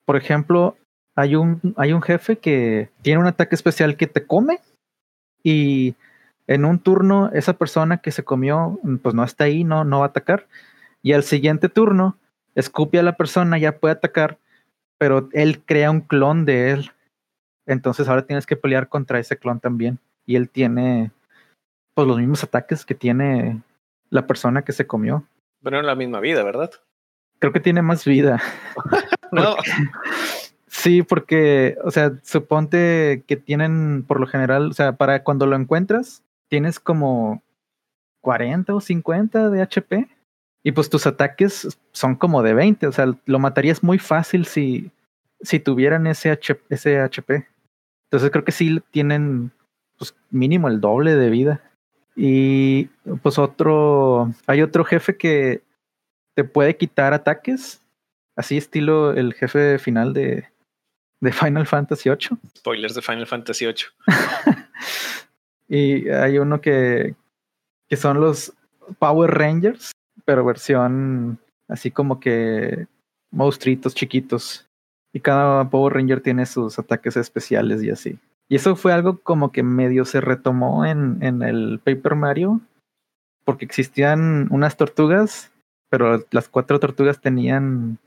por 0.07 0.15
ejemplo, 0.15 0.77
hay 1.17 1.35
un, 1.35 1.59
hay 1.75 1.91
un 1.91 2.01
jefe 2.01 2.37
que 2.37 2.89
tiene 3.01 3.19
un 3.19 3.27
ataque 3.27 3.55
especial 3.55 3.97
que 3.97 4.07
te 4.07 4.25
come 4.25 4.61
y 5.43 5.95
en 6.47 6.63
un 6.63 6.79
turno 6.79 7.29
esa 7.33 7.57
persona 7.57 7.97
que 7.97 8.11
se 8.11 8.23
comió, 8.23 8.79
pues 9.03 9.13
no 9.13 9.25
está 9.25 9.43
ahí, 9.43 9.65
no, 9.65 9.83
no 9.83 9.99
va 9.99 10.05
a 10.05 10.09
atacar. 10.09 10.47
Y 11.03 11.11
al 11.11 11.23
siguiente 11.23 11.67
turno, 11.67 12.17
escupe 12.55 12.99
a 12.99 13.03
la 13.03 13.17
persona, 13.17 13.57
ya 13.57 13.79
puede 13.79 13.95
atacar, 13.95 14.37
pero 14.97 15.27
él 15.33 15.61
crea 15.65 15.91
un 15.91 15.99
clon 15.99 16.45
de 16.45 16.71
él. 16.71 16.91
Entonces 17.65 18.07
ahora 18.07 18.25
tienes 18.25 18.45
que 18.45 18.55
pelear 18.55 18.87
contra 18.87 19.19
ese 19.19 19.37
clon 19.37 19.59
también. 19.59 19.99
y 20.25 20.37
él 20.37 20.49
tiene 20.49 21.11
pues 21.93 22.07
los 22.07 22.17
mismos 22.17 22.45
ataques 22.45 22.85
que 22.85 22.95
tiene 22.95 23.61
la 24.09 24.25
persona 24.25 24.61
que 24.61 24.71
se 24.71 24.87
comió. 24.87 25.25
Pero 25.61 25.81
en 25.81 25.85
la 25.85 25.95
misma 25.95 26.21
vida, 26.21 26.43
¿verdad? 26.43 26.71
Creo 27.39 27.51
que 27.51 27.59
tiene 27.59 27.81
más 27.81 28.05
vida. 28.05 28.41
no. 29.31 29.55
Sí, 30.69 31.01
porque, 31.01 31.75
o 31.83 31.89
sea, 31.89 32.11
suponte 32.21 33.23
que 33.25 33.35
tienen, 33.35 34.03
por 34.07 34.19
lo 34.19 34.27
general, 34.27 34.69
o 34.69 34.73
sea, 34.73 34.95
para 34.95 35.23
cuando 35.23 35.47
lo 35.47 35.55
encuentras, 35.55 36.23
tienes 36.49 36.79
como 36.79 37.41
40 38.21 38.75
o 38.75 38.81
50 38.81 39.49
de 39.49 39.61
HP. 39.61 40.07
Y 40.63 40.71
pues 40.73 40.89
tus 40.89 41.07
ataques 41.07 41.79
son 41.93 42.15
como 42.15 42.43
de 42.43 42.53
20. 42.53 42.87
O 42.87 42.91
sea, 42.91 43.11
lo 43.25 43.39
matarías 43.39 43.83
muy 43.83 43.97
fácil 43.97 44.45
si, 44.45 44.91
si 45.41 45.59
tuvieran 45.59 46.05
ese, 46.07 46.37
ese 46.69 46.99
HP. 46.99 47.47
Entonces 48.05 48.29
creo 48.31 48.43
que 48.43 48.51
sí 48.51 48.81
tienen 48.91 49.51
pues, 49.97 50.15
mínimo 50.29 50.67
el 50.67 50.81
doble 50.81 51.15
de 51.15 51.29
vida. 51.29 51.61
Y 52.15 52.85
pues 53.21 53.37
otro, 53.37 54.33
hay 54.45 54.61
otro 54.61 54.83
jefe 54.83 55.17
que 55.17 55.61
te 56.35 56.43
puede 56.43 56.75
quitar 56.75 57.13
ataques, 57.13 57.81
así 58.37 58.55
estilo 58.55 59.11
el 59.11 59.33
jefe 59.33 59.79
final 59.79 60.13
de, 60.13 60.47
de 61.19 61.31
Final 61.33 61.67
Fantasy 61.67 62.09
VIII. 62.09 62.37
Spoilers 62.57 62.95
de 62.95 63.01
Final 63.01 63.27
Fantasy 63.27 63.65
VIII. 63.65 63.85
y 65.67 66.09
hay 66.09 66.37
uno 66.37 66.61
que, 66.61 67.15
que 67.89 67.97
son 67.97 68.21
los 68.21 68.53
Power 68.99 69.31
Rangers, 69.31 69.91
pero 70.23 70.45
versión 70.45 71.39
así 71.67 71.91
como 71.91 72.19
que 72.19 72.87
monstruitos 73.31 73.93
chiquitos. 73.93 74.65
Y 75.13 75.19
cada 75.19 75.69
Power 75.69 75.93
Ranger 75.93 76.21
tiene 76.21 76.45
sus 76.45 76.77
ataques 76.79 77.17
especiales 77.17 77.83
y 77.83 77.89
así. 77.89 78.19
Y 78.49 78.55
eso 78.55 78.75
fue 78.75 78.93
algo 78.93 79.19
como 79.19 79.51
que 79.51 79.63
medio 79.63 80.05
se 80.05 80.21
retomó 80.21 80.85
en, 80.85 81.17
en 81.21 81.41
el 81.41 81.79
Paper 81.83 82.15
Mario, 82.15 82.61
porque 83.43 83.65
existían 83.65 84.47
unas 84.51 84.77
tortugas, 84.77 85.51
pero 85.89 86.25
las 86.31 86.47
cuatro 86.47 86.79
tortugas 86.79 87.19
tenían 87.19 87.99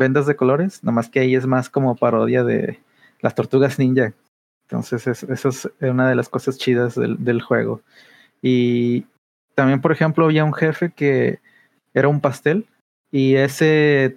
vendas 0.00 0.26
de 0.26 0.34
colores, 0.34 0.82
nomás 0.82 1.08
que 1.08 1.20
ahí 1.20 1.36
es 1.36 1.46
más 1.46 1.70
como 1.70 1.94
parodia 1.94 2.42
de 2.42 2.80
las 3.20 3.36
tortugas 3.36 3.78
ninja. 3.78 4.12
Entonces 4.68 5.06
eso 5.06 5.48
es 5.48 5.70
una 5.80 6.08
de 6.08 6.16
las 6.16 6.28
cosas 6.28 6.58
chidas 6.58 6.94
del, 6.96 7.22
del, 7.22 7.42
juego. 7.42 7.82
Y 8.42 9.04
también, 9.54 9.80
por 9.80 9.92
ejemplo, 9.92 10.24
había 10.24 10.44
un 10.44 10.54
jefe 10.54 10.90
que 10.90 11.38
era 11.92 12.08
un 12.08 12.20
pastel 12.20 12.66
y 13.12 13.34
ese 13.34 14.16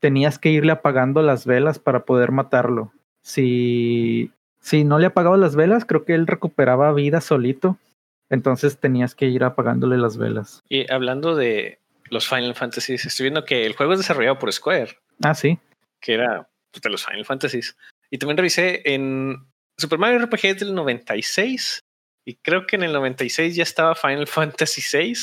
tenías 0.00 0.38
que 0.38 0.50
irle 0.50 0.72
apagando 0.72 1.22
las 1.22 1.46
velas 1.46 1.78
para 1.78 2.04
poder 2.04 2.32
matarlo. 2.32 2.92
Si, 3.22 4.32
si 4.60 4.82
no 4.84 4.98
le 4.98 5.06
apagaba 5.06 5.36
las 5.36 5.54
velas, 5.54 5.84
creo 5.84 6.04
que 6.04 6.14
él 6.14 6.26
recuperaba 6.26 6.92
vida 6.92 7.20
solito. 7.20 7.78
Entonces 8.28 8.78
tenías 8.78 9.14
que 9.14 9.26
ir 9.26 9.44
apagándole 9.44 9.96
las 9.96 10.16
velas. 10.16 10.60
Y 10.68 10.90
hablando 10.90 11.36
de, 11.36 11.78
los 12.12 12.28
Final 12.28 12.54
Fantasy. 12.54 12.94
Estoy 12.94 13.24
viendo 13.24 13.44
que 13.44 13.64
el 13.64 13.74
juego 13.74 13.94
es 13.94 14.00
desarrollado 14.00 14.38
por 14.38 14.52
Square. 14.52 14.98
Ah, 15.24 15.34
sí. 15.34 15.58
Que 16.00 16.14
era 16.14 16.48
de 16.72 16.90
los 16.90 17.04
Final 17.04 17.24
Fantasies. 17.24 17.76
Y 18.10 18.18
también 18.18 18.36
revisé 18.36 18.82
en 18.84 19.46
Super 19.78 19.98
Mario 19.98 20.18
RPG 20.20 20.58
del 20.58 20.74
96. 20.74 21.80
Y 22.24 22.36
creo 22.36 22.66
que 22.66 22.76
en 22.76 22.82
el 22.84 22.92
96 22.92 23.56
ya 23.56 23.62
estaba 23.62 23.94
Final 23.94 24.26
Fantasy 24.28 24.82
VI. 24.92 25.14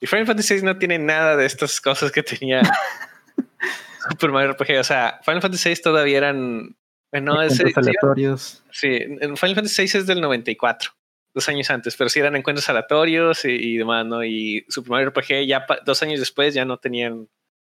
Y 0.00 0.06
Final 0.06 0.26
Fantasy 0.26 0.56
VI 0.56 0.62
no 0.62 0.78
tiene 0.78 0.98
nada 0.98 1.36
de 1.36 1.46
estas 1.46 1.80
cosas 1.80 2.10
que 2.10 2.24
tenía 2.24 2.62
Super 4.10 4.32
Mario 4.32 4.52
RPG. 4.52 4.80
O 4.80 4.84
sea, 4.84 5.20
Final 5.24 5.42
Fantasy 5.42 5.68
VI 5.70 5.82
todavía 5.82 6.18
eran. 6.18 6.76
Bueno, 7.12 7.40
ese, 7.40 7.72
aleatorios. 7.72 8.64
Sí, 8.72 8.98
Final 8.98 9.54
Fantasy 9.54 9.82
VI 9.82 9.98
es 9.98 10.06
del 10.06 10.20
94 10.20 10.92
dos 11.34 11.48
años 11.48 11.68
antes, 11.70 11.96
pero 11.96 12.08
sí 12.08 12.20
eran 12.20 12.36
encuentros 12.36 12.68
aleatorios 12.68 13.44
y, 13.44 13.76
demás, 13.76 14.06
¿no? 14.06 14.24
Y 14.24 14.64
Super 14.68 14.90
Mario 14.90 15.10
RPG 15.10 15.46
ya 15.46 15.66
dos 15.84 16.02
años 16.02 16.20
después 16.20 16.54
ya 16.54 16.64
no 16.64 16.78
tenían 16.78 17.28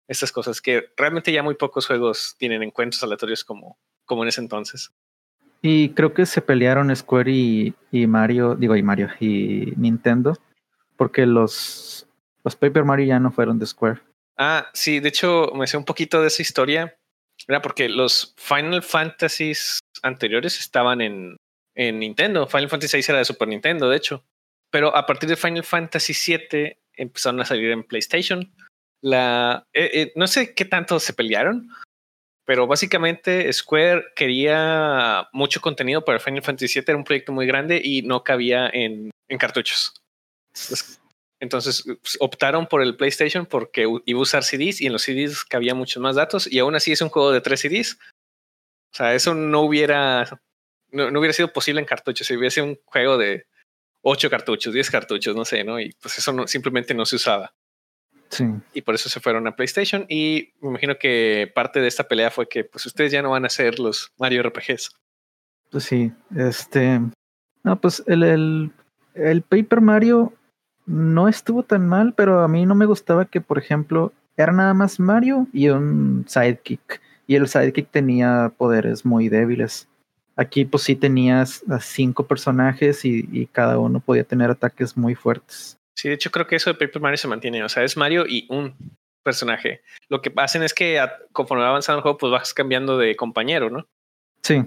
estas 0.09 0.33
cosas 0.33 0.61
que 0.61 0.91
realmente 0.97 1.33
ya 1.33 1.43
muy 1.43 1.55
pocos 1.55 1.87
juegos 1.87 2.35
tienen 2.39 2.63
encuentros 2.63 3.03
aleatorios 3.03 3.45
como, 3.45 3.79
como 4.05 4.25
en 4.25 4.29
ese 4.29 4.41
entonces. 4.41 4.93
Y 5.63 5.91
creo 5.91 6.13
que 6.13 6.27
se 6.27 6.43
pelearon 6.43 6.95
Square 6.95 7.31
y, 7.31 7.75
y 7.93 8.07
Mario, 8.09 8.57
digo, 8.57 8.75
y 8.75 8.83
Mario 8.83 9.11
y 9.21 9.73
Nintendo, 9.77 10.37
porque 10.97 11.25
los, 11.25 12.09
los 12.43 12.57
Paper 12.57 12.85
Mario 12.85 13.07
ya 13.07 13.21
no 13.21 13.31
fueron 13.31 13.61
de 13.61 13.67
Square. 13.67 14.01
Ah, 14.37 14.69
sí, 14.75 14.99
de 14.99 15.09
hecho 15.09 15.53
me 15.55 15.69
sé 15.69 15.77
un 15.77 15.85
poquito 15.85 16.21
de 16.21 16.27
esa 16.27 16.43
historia. 16.43 16.97
Era 17.47 17.63
porque 17.63 17.89
los 17.89 18.35
Final 18.37 18.83
Fantasies 18.83 19.79
anteriores 20.03 20.59
estaban 20.59 21.01
en, 21.01 21.37
en 21.75 21.99
Nintendo. 21.99 22.47
Final 22.47 22.69
Fantasy 22.69 22.99
VI 22.99 23.05
era 23.09 23.19
de 23.19 23.25
Super 23.25 23.49
Nintendo, 23.49 23.89
de 23.89 23.97
hecho. 23.97 24.25
Pero 24.71 24.95
a 24.97 25.07
partir 25.07 25.29
de 25.29 25.37
Final 25.37 25.65
Fantasy 25.65 26.13
VII 26.15 26.77
empezaron 26.95 27.41
a 27.41 27.45
salir 27.45 27.71
en 27.71 27.85
PlayStation. 27.85 28.53
La, 29.03 29.67
eh, 29.73 29.91
eh, 29.93 30.13
no 30.15 30.27
sé 30.27 30.55
qué 30.55 30.65
tanto 30.65 31.01
se 31.01 31.13
pelearon, 31.13 31.69
pero 32.45 32.67
básicamente 32.67 33.53
Square 33.53 34.05
quería 34.15 35.29
mucho 35.33 35.61
contenido 35.61 36.05
para 36.05 36.21
Final 36.21 36.43
Fantasy 36.43 36.81
VII. 36.81 36.85
Era 36.89 36.97
un 36.97 37.05
proyecto 37.05 37.33
muy 37.33 37.47
grande 37.47 37.81
y 37.83 38.03
no 38.03 38.25
cabía 38.25 38.71
en, 38.73 39.11
en 39.29 39.39
cartuchos. 39.39 39.95
Entonces 41.41 41.83
pues, 41.85 42.17
optaron 42.21 42.67
por 42.69 42.83
el 42.83 42.97
PlayStation 42.97 43.47
porque 43.47 43.89
iba 44.07 44.19
a 44.19 44.23
usar 44.23 44.45
CDs 44.45 44.81
y 44.81 44.87
en 44.87 44.93
los 44.93 45.03
CDs 45.03 45.45
cabía 45.45 45.75
muchos 45.75 46.01
más 46.01 46.15
datos 46.15 46.51
y 46.51 46.61
aún 46.61 46.77
así 46.77 46.93
es 46.93 47.01
un 47.01 47.09
juego 47.09 47.33
de 47.33 47.41
tres 47.41 47.61
CDs. 47.61 47.99
O 48.93 48.97
sea, 48.97 49.15
eso 49.15 49.35
no 49.35 49.63
hubiera 49.63 50.41
no, 50.93 51.19
hubiera 51.19 51.33
sido 51.33 51.53
posible 51.53 51.81
en 51.81 51.87
cartuchos. 51.87 52.27
Si 52.27 52.37
hubiese 52.37 52.63
un 52.63 52.79
juego 52.85 53.19
de 53.19 53.47
8 54.03 54.31
cartuchos, 54.31 54.73
10 54.73 54.91
cartuchos, 54.91 55.35
no 55.35 55.45
sé, 55.45 55.65
¿no? 55.65 55.81
Y 55.81 55.93
pues 56.01 56.19
eso 56.19 56.33
no, 56.33 56.47
simplemente 56.47 56.95
no 56.95 57.05
se 57.05 57.17
usaba. 57.17 57.53
Sí. 58.29 58.45
Y 58.73 58.83
por 58.83 58.95
eso 58.95 59.09
se 59.09 59.21
fueron 59.21 59.47
a 59.47 59.57
PlayStation. 59.57 60.07
Y 60.09 60.53
me 60.61 60.71
imagino 60.71 60.99
que 60.99 61.51
parte 61.55 61.81
de 61.81 61.89
esta 61.89 62.09
pelea 62.09 62.31
fue 62.31 62.49
que 62.49 62.65
pues 62.65 62.87
ustedes 62.87 63.13
ya 63.13 63.23
no 63.23 63.31
van 63.31 63.45
a 63.45 63.51
ser 63.51 63.79
los 63.79 64.13
Mario 64.19 64.43
RPGs. 64.43 64.95
Pues 65.71 65.85
sí, 65.85 66.13
este. 66.37 67.01
No, 67.63 67.81
pues 67.81 68.03
el, 68.07 68.23
el, 68.23 68.71
el 69.15 69.43
Paper 69.43 69.81
Mario 69.81 70.33
no 70.87 71.29
estuvo 71.29 71.63
tan 71.63 71.89
mal, 71.89 72.15
pero 72.15 72.41
a 72.41 72.49
mí 72.49 72.67
no 72.67 72.75
me 72.75 72.87
gustaba 72.87 73.27
que, 73.27 73.41
por 73.41 73.59
ejemplo, 73.59 74.13
era 74.37 74.53
nada 74.53 74.75
más 74.75 74.99
Mario 74.99 75.47
y 75.53 75.69
un 75.69 76.25
sidekick. 76.27 77.01
Y 77.27 77.37
el 77.37 77.49
sidekick 77.49 77.91
tenía 77.91 78.53
poderes 78.57 79.05
muy 79.05 79.29
débiles. 79.29 79.89
Aquí 80.37 80.65
pues 80.65 80.85
sí 80.85 80.97
tenías 80.97 81.63
a 81.69 81.81
cinco 81.81 82.27
personajes 82.27 83.05
y, 83.05 83.47
cada 83.53 83.79
uno 83.79 84.01
podía 84.01 84.25
tener 84.25 84.51
ataques 84.51 84.97
muy 84.97 85.15
fuertes. 85.15 85.77
Sí, 85.95 86.09
de 86.09 86.15
hecho 86.15 86.31
creo 86.31 86.47
que 86.47 86.57
eso 86.57 86.71
de 86.71 86.79
Paper 86.79 87.03
Mario 87.03 87.19
se 87.19 87.29
mantiene. 87.29 87.63
O 87.63 87.69
sea, 87.69 87.85
es 87.85 87.97
Mario 87.97 88.25
y 88.27 88.47
un 88.49 88.75
personaje. 89.23 89.83
Lo 90.09 90.23
que 90.23 90.33
hacen 90.37 90.63
es 90.63 90.75
que 90.75 91.01
conforme 91.33 91.63
va 91.63 91.71
avanzando 91.71 91.99
el 91.99 92.03
juego, 92.03 92.19
pues 92.19 92.33
vas 92.33 92.55
cambiando 92.55 92.99
de 92.99 93.15
compañero, 93.15 93.71
¿no? 93.71 93.87
Sí. 94.43 94.65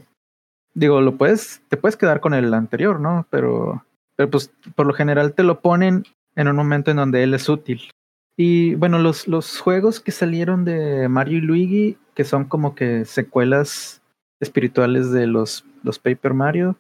Digo, 0.74 1.02
lo 1.02 1.18
puedes, 1.18 1.62
te 1.70 1.78
puedes 1.78 1.98
quedar 1.98 2.20
con 2.20 2.34
el 2.34 2.54
anterior, 2.54 3.00
¿no? 3.00 3.26
Pero, 3.30 3.86
pero 4.16 4.30
pues 4.30 4.52
por 4.76 4.86
lo 4.86 4.94
general 4.94 5.34
te 5.34 5.44
lo 5.44 5.62
ponen 5.62 6.04
en 6.36 6.48
un 6.48 6.56
momento 6.56 6.92
en 6.92 6.98
donde 6.98 7.24
él 7.24 7.34
es 7.34 7.50
útil. 7.50 7.90
Y 8.38 8.76
bueno, 8.76 9.00
los, 9.00 9.28
los 9.28 9.60
juegos 9.60 10.00
que 10.00 10.12
salieron 10.12 10.66
de 10.66 11.08
Mario 11.08 11.38
y 11.38 11.42
Luigi, 11.42 11.98
que 12.14 12.26
son 12.26 12.46
como 12.46 12.76
que 12.76 13.06
secuelas 13.06 14.02
espirituales 14.40 15.12
de 15.12 15.28
los, 15.28 15.66
los 15.84 16.00
Paper 16.00 16.34
Mario. 16.34 16.78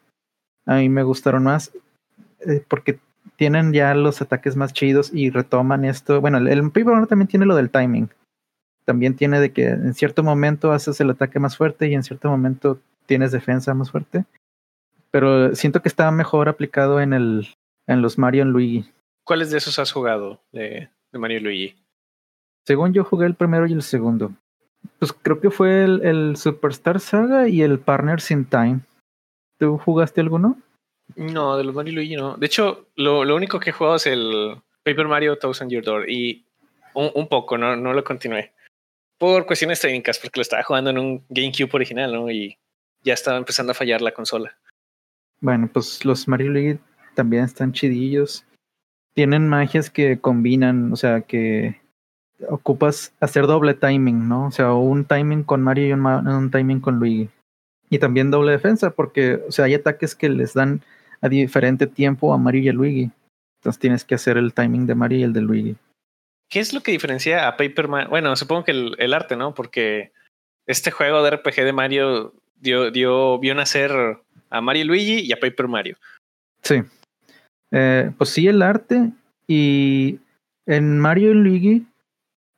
A 0.65 0.75
mí 0.75 0.89
me 0.89 1.03
gustaron 1.03 1.43
más 1.43 1.71
eh, 2.39 2.63
porque 2.67 2.99
tienen 3.35 3.73
ya 3.73 3.93
los 3.93 4.21
ataques 4.21 4.55
más 4.55 4.73
chidos 4.73 5.11
y 5.13 5.29
retoman 5.29 5.85
esto. 5.85 6.21
Bueno, 6.21 6.37
el, 6.37 6.63
Paper 6.63 6.85
Mario 6.85 7.07
también 7.07 7.27
tiene 7.27 7.45
lo 7.45 7.55
del 7.55 7.69
timing. 7.69 8.09
También 8.85 9.15
tiene 9.15 9.39
de 9.39 9.51
que 9.51 9.67
en 9.67 9.93
cierto 9.93 10.23
momento 10.23 10.71
haces 10.71 10.99
el 11.01 11.09
ataque 11.09 11.39
más 11.39 11.57
fuerte 11.57 11.87
y 11.87 11.95
en 11.95 12.03
cierto 12.03 12.29
momento 12.29 12.79
tienes 13.07 13.31
defensa 13.31 13.73
más 13.73 13.91
fuerte. 13.91 14.25
Pero 15.11 15.55
siento 15.55 15.81
que 15.81 15.89
está 15.89 16.09
mejor 16.11 16.49
aplicado 16.49 16.99
en 17.01 17.13
el 17.13 17.47
en 17.87 18.01
los 18.01 18.17
Mario 18.17 18.43
y 18.43 18.47
Luigi. 18.47 18.91
¿Cuáles 19.23 19.51
de 19.51 19.57
esos 19.57 19.79
has 19.79 19.91
jugado 19.91 20.41
de, 20.51 20.89
de 21.11 21.19
Mario 21.19 21.37
y 21.37 21.41
Luigi? 21.41 21.75
Según 22.65 22.93
yo 22.93 23.03
jugué 23.03 23.27
el 23.27 23.35
primero 23.35 23.67
y 23.67 23.73
el 23.73 23.83
segundo. 23.83 24.31
Pues 24.99 25.13
creo 25.13 25.39
que 25.39 25.51
fue 25.51 25.83
el, 25.83 26.35
Superstar 26.37 26.99
Saga 26.99 27.47
y 27.47 27.61
el 27.61 27.79
Partners 27.79 28.31
in 28.31 28.45
Time. 28.45 28.79
¿Tú 29.59 29.77
jugaste 29.77 30.21
alguno? 30.21 30.57
No, 31.15 31.57
de 31.57 31.63
los 31.63 31.75
Mario 31.75 31.93
Luigi 31.93 32.15
no. 32.15 32.35
De 32.37 32.45
hecho, 32.45 32.87
lo, 32.95 33.21
único 33.35 33.59
que 33.59 33.69
he 33.69 33.73
jugado 33.73 33.95
es 33.95 34.07
el 34.07 34.61
Paper 34.83 35.07
Mario 35.07 35.37
Thousand 35.37 35.69
Year 35.69 35.83
Door 35.83 36.09
y 36.09 36.45
un, 36.93 37.27
poco, 37.27 37.57
no, 37.57 37.75
no 37.75 37.93
lo 37.93 38.03
continué. 38.03 38.53
Por 39.17 39.45
cuestiones 39.45 39.79
técnicas, 39.79 40.19
porque 40.19 40.39
lo 40.39 40.41
estaba 40.41 40.63
jugando 40.63 40.89
en 40.89 40.97
un 40.97 41.25
GameCube 41.29 41.73
original, 41.73 42.13
¿no? 42.13 42.29
Y 42.29 42.57
ya 43.03 43.13
estaba 43.13 43.37
empezando 43.37 43.71
a 43.71 43.75
fallar 43.75 44.01
la 44.01 44.13
consola. 44.13 44.57
Bueno, 45.41 45.69
pues 45.71 46.03
los 46.05 46.27
Mario 46.27 46.51
Luigi 46.51 46.79
también 47.13 47.43
están 47.43 47.71
chidillos. 47.71 48.45
Tienen 49.13 49.47
magias 49.47 49.89
que 49.89 50.19
combinan, 50.19 50.91
o 50.91 50.95
sea, 50.95 51.21
que 51.21 51.79
ocupas 52.49 53.13
hacer 53.19 53.47
doble 53.47 53.73
timing, 53.73 54.27
¿no? 54.27 54.47
O 54.47 54.51
sea, 54.51 54.73
un 54.73 55.05
timing 55.05 55.43
con 55.43 55.61
Mario 55.61 55.87
y 55.87 55.91
un, 55.93 56.51
timing 56.51 56.79
con 56.79 56.99
Luigi. 56.99 57.29
Y 57.89 57.99
también 57.99 58.31
doble 58.31 58.51
defensa, 58.51 58.91
porque, 58.91 59.41
o 59.47 59.51
sea, 59.51 59.65
hay 59.65 59.75
ataques 59.75 60.15
que 60.15 60.29
les 60.29 60.53
dan 60.53 60.81
a 61.21 61.29
diferente 61.29 61.87
tiempo 61.87 62.33
a 62.33 62.37
Mario 62.37 62.63
y 62.63 62.69
a 62.69 62.73
Luigi. 62.73 63.11
Entonces 63.59 63.79
tienes 63.79 64.03
que 64.03 64.15
hacer 64.15 64.37
el 64.37 64.53
timing 64.53 64.85
de 64.85 64.95
Mario 64.95 65.19
y 65.19 65.23
el 65.23 65.33
de 65.33 65.41
Luigi. 65.41 65.75
¿Qué 66.49 66.59
es 66.59 66.73
lo 66.73 66.81
que 66.81 66.91
diferencia 66.91 67.47
a 67.47 67.57
Paper 67.57 67.87
Mario? 67.87 68.09
Bueno, 68.09 68.35
supongo 68.35 68.65
que 68.65 68.71
el, 68.71 69.13
arte, 69.13 69.35
¿no? 69.35 69.53
Porque 69.53 70.11
este 70.67 70.91
juego 70.91 71.23
de 71.23 71.31
RPG 71.31 71.55
de 71.63 71.73
Mario 71.73 72.33
dio, 72.59 72.91
dio, 72.91 73.39
vio 73.39 73.55
nacer 73.55 73.91
a 74.49 74.61
Mario 74.61 74.83
y 74.83 74.85
Luigi 74.85 75.19
y 75.21 75.31
a 75.31 75.39
Paper 75.39 75.67
Mario. 75.67 75.97
Sí. 76.61 76.83
Eh, 77.71 78.11
pues 78.17 78.29
sí, 78.29 78.47
el 78.47 78.61
arte. 78.61 79.11
Y 79.47 80.19
en 80.65 80.99
Mario 80.99 81.31
y 81.31 81.35
Luigi 81.35 81.85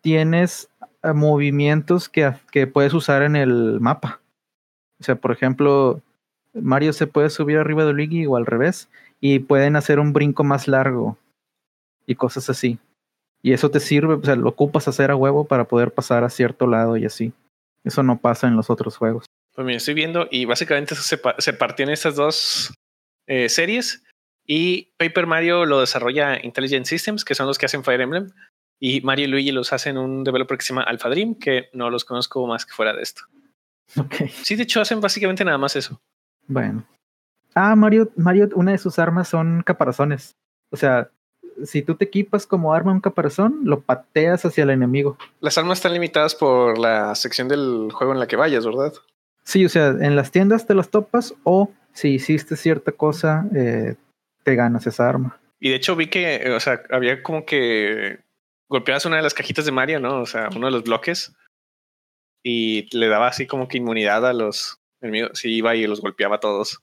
tienes 0.08 0.70
eh, 1.04 1.12
movimientos 1.12 2.08
que, 2.08 2.32
que 2.50 2.66
puedes 2.66 2.94
usar 2.94 3.24
en 3.24 3.36
el 3.36 3.82
mapa. 3.82 4.22
O 5.02 5.04
sea, 5.04 5.16
por 5.16 5.34
ejemplo, 5.34 6.02
Mario 6.54 6.94
se 6.94 7.08
puede 7.08 7.30
subir 7.30 7.58
arriba 7.58 7.84
de 7.84 7.92
Luigi 7.92 8.26
o 8.26 8.38
al 8.38 8.46
revés 8.46 8.88
y 9.20 9.40
pueden 9.40 9.76
hacer 9.76 10.00
un 10.00 10.14
brinco 10.14 10.46
más 10.46 10.70
largo 10.70 11.18
y 12.06 12.16
cosas 12.16 12.50
así. 12.50 12.80
Y 13.42 13.52
eso 13.52 13.70
te 13.70 13.82
sirve, 13.82 14.14
o 14.14 14.24
sea, 14.24 14.38
lo 14.38 14.48
ocupas 14.48 14.88
hacer 14.88 15.12
a 15.12 15.18
huevo 15.18 15.44
para 15.44 15.66
poder 15.66 15.92
pasar 15.94 16.24
a 16.24 16.30
cierto 16.30 16.68
lado 16.68 16.96
y 16.96 17.04
así. 17.04 17.34
Eso 17.84 18.02
no 18.02 18.18
pasa 18.18 18.48
en 18.48 18.56
los 18.56 18.70
otros 18.70 18.96
juegos. 18.96 19.26
Pues 19.56 19.66
mira, 19.66 19.76
estoy 19.76 19.94
viendo 19.94 20.30
y 20.32 20.46
básicamente 20.46 20.96
se, 20.96 21.20
se 21.38 21.54
partió 21.54 21.86
en 21.86 21.92
estas 21.92 22.16
dos 22.16 22.74
eh, 23.28 23.50
series 23.50 24.06
y 24.46 24.94
Paper 24.96 25.28
Mario 25.28 25.66
lo 25.66 25.82
desarrolla 25.82 26.40
Intelligent 26.42 26.86
Systems, 26.86 27.26
que 27.26 27.36
son 27.36 27.46
los 27.46 27.58
que 27.58 27.66
hacen 27.66 27.84
Fire 27.84 28.00
Emblem, 28.00 28.30
y 28.80 29.02
Mario 29.02 29.26
y 29.26 29.30
Luigi 29.30 29.52
los 29.52 29.74
hacen 29.74 29.98
un 29.98 30.24
developer 30.24 30.58
que 30.58 30.66
se 30.66 30.74
llama 30.74 30.84
Alpha 30.84 31.10
Dream, 31.10 31.36
que 31.36 31.70
no 31.74 31.90
los 31.90 32.06
conozco 32.06 32.46
más 32.48 32.66
que 32.66 32.74
fuera 32.74 32.94
de 32.94 33.02
esto. 33.02 33.24
Ok. 33.98 34.16
Sí, 34.44 34.56
de 34.56 34.64
hecho 34.64 34.82
hacen 34.82 35.02
básicamente 35.02 35.44
nada 35.44 35.58
más 35.58 35.76
eso. 35.76 36.00
Bueno. 36.48 36.86
Ah, 37.56 37.76
Mario, 37.76 38.12
Mario, 38.16 38.50
una 38.54 38.72
de 38.72 38.78
sus 38.78 39.00
armas 39.00 39.28
son 39.28 39.64
caparazones. 39.64 40.36
O 40.70 40.78
sea, 40.78 41.10
si 41.64 41.82
tú 41.82 41.96
te 41.96 42.06
equipas 42.06 42.46
como 42.46 42.74
arma 42.74 42.92
un 42.92 43.02
caparazón, 43.02 43.62
lo 43.64 43.82
pateas 43.82 44.46
hacia 44.46 44.64
el 44.64 44.70
enemigo. 44.70 45.18
Las 45.40 45.58
armas 45.58 45.80
están 45.80 45.94
limitadas 45.94 46.36
por 46.36 46.78
la 46.78 47.16
sección 47.16 47.48
del 47.48 47.90
juego 47.92 48.14
en 48.14 48.20
la 48.20 48.28
que 48.28 48.36
vayas, 48.36 48.66
¿verdad? 48.66 48.94
Sí, 49.44 49.66
o 49.66 49.70
sea, 49.70 49.88
en 49.88 50.16
las 50.16 50.32
tiendas 50.32 50.68
te 50.68 50.76
las 50.76 50.90
topas 50.90 51.34
o 51.44 51.72
si 51.94 52.10
hiciste 52.10 52.56
cierta 52.58 52.92
cosa, 52.92 53.46
eh, 53.56 53.96
te 54.44 54.56
ganas 54.56 54.86
esa 54.86 55.10
arma. 55.10 55.40
Y 55.60 55.70
de 55.70 55.78
hecho 55.78 55.96
vi 55.96 56.08
que, 56.08 56.52
o 56.56 56.60
sea, 56.60 56.84
había 56.92 57.24
como 57.24 57.46
que 57.46 58.20
golpeabas 58.70 59.06
una 59.06 59.18
de 59.18 59.24
las 59.24 59.34
cajitas 59.34 59.66
de 59.66 59.72
Mario, 59.72 60.00
¿no? 60.00 60.22
O 60.22 60.26
sea, 60.26 60.50
uno 60.56 60.68
de 60.68 60.72
los 60.72 60.84
bloques 60.84 61.34
y 62.44 62.88
le 62.96 63.08
daba 63.08 63.28
así 63.28 63.48
como 63.48 63.68
que 63.68 63.78
inmunidad 63.78 64.26
a 64.26 64.34
los 64.34 64.80
enemigos. 65.02 65.38
Si 65.40 65.54
iba 65.54 65.76
y 65.76 65.86
los 65.88 66.02
golpeaba 66.02 66.38
a 66.38 66.40
todos. 66.40 66.82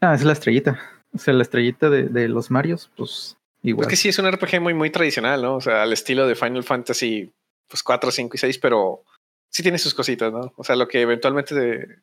Ah, 0.00 0.14
es 0.14 0.24
la 0.24 0.32
estrellita. 0.32 0.80
O 1.14 1.18
sea, 1.18 1.34
la 1.34 1.42
estrellita 1.42 1.90
de, 1.90 2.04
de 2.04 2.28
los 2.28 2.50
Marios, 2.50 2.90
pues 2.96 3.36
igual. 3.62 3.86
Es 3.86 3.90
que 3.90 3.96
sí, 3.96 4.08
es 4.08 4.18
un 4.18 4.30
RPG 4.30 4.60
muy, 4.60 4.74
muy 4.74 4.90
tradicional, 4.90 5.42
¿no? 5.42 5.56
O 5.56 5.60
sea, 5.60 5.82
al 5.82 5.92
estilo 5.92 6.26
de 6.26 6.34
Final 6.34 6.64
Fantasy, 6.64 7.32
pues 7.66 7.82
4, 7.82 8.10
5 8.10 8.34
y 8.34 8.38
6, 8.38 8.58
pero 8.58 9.04
sí 9.50 9.62
tiene 9.62 9.78
sus 9.78 9.94
cositas, 9.94 10.32
¿no? 10.32 10.52
O 10.56 10.64
sea, 10.64 10.76
lo 10.76 10.88
que 10.88 11.00
eventualmente 11.00 11.54
de 11.54 11.98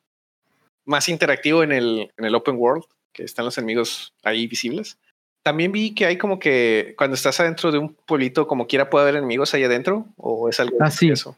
más 0.84 1.08
interactivo 1.08 1.62
en 1.62 1.72
el, 1.72 2.12
en 2.16 2.24
el 2.24 2.34
open 2.34 2.56
world, 2.56 2.84
que 3.12 3.24
están 3.24 3.44
los 3.44 3.58
enemigos 3.58 4.14
ahí 4.22 4.46
visibles. 4.46 4.98
También 5.46 5.70
vi 5.70 5.94
que 5.94 6.06
hay 6.06 6.18
como 6.18 6.40
que 6.40 6.96
cuando 6.98 7.14
estás 7.14 7.38
adentro 7.38 7.70
de 7.70 7.78
un 7.78 7.94
pueblito, 7.94 8.48
como 8.48 8.66
quiera 8.66 8.90
puede 8.90 9.04
haber 9.04 9.14
enemigos 9.14 9.54
ahí 9.54 9.62
adentro, 9.62 10.04
o 10.16 10.48
es 10.48 10.58
algo 10.58 10.76
ah, 10.80 10.90
sí. 10.90 11.08
eso. 11.08 11.36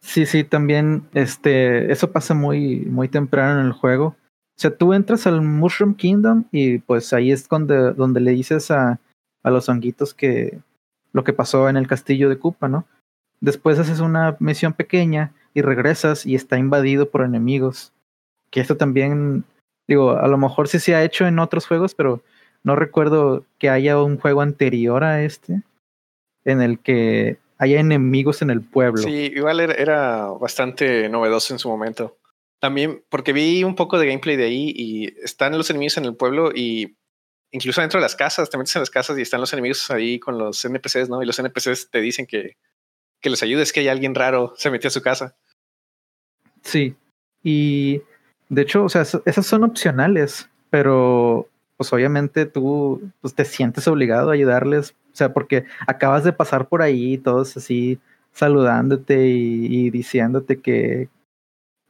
Sí, 0.00 0.24
sí, 0.24 0.42
también 0.42 1.06
este, 1.12 1.92
eso 1.92 2.12
pasa 2.12 2.32
muy, 2.32 2.86
muy 2.86 3.10
temprano 3.10 3.60
en 3.60 3.66
el 3.66 3.72
juego. 3.72 4.06
O 4.06 4.58
sea, 4.58 4.74
tú 4.74 4.94
entras 4.94 5.26
al 5.26 5.42
Mushroom 5.42 5.96
Kingdom 5.96 6.44
y 6.50 6.78
pues 6.78 7.12
ahí 7.12 7.30
es 7.30 7.46
donde, 7.46 7.92
donde 7.92 8.20
le 8.20 8.30
dices 8.30 8.70
a, 8.70 9.00
a 9.42 9.50
los 9.50 9.68
honguitos 9.68 10.14
que 10.14 10.58
lo 11.12 11.22
que 11.22 11.34
pasó 11.34 11.68
en 11.68 11.76
el 11.76 11.86
castillo 11.86 12.30
de 12.30 12.38
Koopa, 12.38 12.68
¿no? 12.68 12.86
Después 13.42 13.78
haces 13.78 14.00
una 14.00 14.38
misión 14.40 14.72
pequeña 14.72 15.34
y 15.52 15.60
regresas 15.60 16.24
y 16.24 16.36
está 16.36 16.56
invadido 16.56 17.10
por 17.10 17.20
enemigos. 17.20 17.92
Que 18.50 18.60
esto 18.60 18.78
también, 18.78 19.44
digo, 19.86 20.12
a 20.12 20.26
lo 20.26 20.38
mejor 20.38 20.68
sí 20.68 20.78
se 20.78 20.94
ha 20.94 21.04
hecho 21.04 21.26
en 21.26 21.38
otros 21.38 21.66
juegos, 21.66 21.94
pero 21.94 22.22
no 22.66 22.74
recuerdo 22.74 23.46
que 23.60 23.70
haya 23.70 24.02
un 24.02 24.18
juego 24.18 24.40
anterior 24.40 25.04
a 25.04 25.22
este 25.22 25.62
en 26.44 26.60
el 26.60 26.80
que 26.80 27.38
haya 27.58 27.78
enemigos 27.78 28.42
en 28.42 28.50
el 28.50 28.60
pueblo. 28.60 29.04
Sí, 29.04 29.30
igual 29.32 29.60
era, 29.60 30.26
bastante 30.40 31.08
novedoso 31.08 31.54
en 31.54 31.60
su 31.60 31.68
momento. 31.68 32.18
También 32.58 33.04
porque 33.08 33.32
vi 33.32 33.62
un 33.62 33.76
poco 33.76 34.00
de 34.00 34.08
gameplay 34.08 34.34
de 34.34 34.46
ahí 34.46 34.72
y 34.74 35.06
están 35.22 35.56
los 35.56 35.70
enemigos 35.70 35.96
en 35.96 36.06
el 36.06 36.16
pueblo 36.16 36.50
y 36.52 36.96
incluso 37.52 37.82
dentro 37.82 38.00
de 38.00 38.02
las 38.02 38.16
casas, 38.16 38.50
te 38.50 38.58
metes 38.58 38.74
en 38.74 38.82
las 38.82 38.90
casas 38.90 39.16
y 39.16 39.22
están 39.22 39.40
los 39.40 39.52
enemigos 39.52 39.88
ahí 39.92 40.18
con 40.18 40.36
los 40.36 40.64
NPCs, 40.64 41.08
¿no? 41.08 41.22
Y 41.22 41.26
los 41.26 41.38
NPCs 41.38 41.90
te 41.92 42.00
dicen 42.00 42.26
que, 42.26 42.56
que 43.20 43.30
les 43.30 43.44
ayudes, 43.44 43.72
que 43.72 43.78
hay 43.78 43.88
alguien 43.88 44.16
raro 44.16 44.54
se 44.56 44.72
metió 44.72 44.88
a 44.88 44.90
su 44.90 45.02
casa. 45.02 45.36
Sí, 46.62 46.96
y 47.44 48.02
de 48.48 48.62
hecho, 48.62 48.82
o 48.82 48.88
sea, 48.88 49.02
esas 49.02 49.46
son 49.46 49.62
opcionales, 49.62 50.50
pero 50.68 51.48
pues 51.76 51.92
obviamente 51.92 52.46
tú 52.46 53.10
pues, 53.20 53.34
te 53.34 53.44
sientes 53.44 53.86
obligado 53.88 54.30
a 54.30 54.34
ayudarles, 54.34 54.94
o 55.12 55.16
sea, 55.16 55.32
porque 55.32 55.64
acabas 55.86 56.24
de 56.24 56.32
pasar 56.32 56.68
por 56.68 56.82
ahí, 56.82 57.18
todos 57.18 57.56
así 57.56 57.98
saludándote 58.32 59.28
y, 59.28 59.90
diciéndote 59.90 60.60
que, 60.60 61.08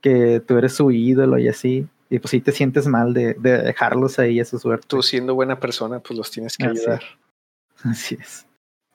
que 0.00 0.40
tú 0.46 0.56
eres 0.56 0.74
su 0.74 0.92
ídolo 0.92 1.38
y 1.38 1.48
así. 1.48 1.88
Y 2.08 2.20
pues 2.20 2.30
sí 2.30 2.40
te 2.40 2.52
sientes 2.52 2.86
mal 2.86 3.12
de, 3.12 3.34
dejarlos 3.34 4.20
ahí 4.20 4.38
a 4.38 4.44
su 4.44 4.60
suerte. 4.60 4.86
Tú 4.86 5.02
siendo 5.02 5.34
buena 5.34 5.58
persona, 5.58 5.98
pues 5.98 6.16
los 6.16 6.30
tienes 6.30 6.56
que 6.56 6.66
ayudar. 6.66 7.02
Así 7.82 8.16
es. 8.20 8.46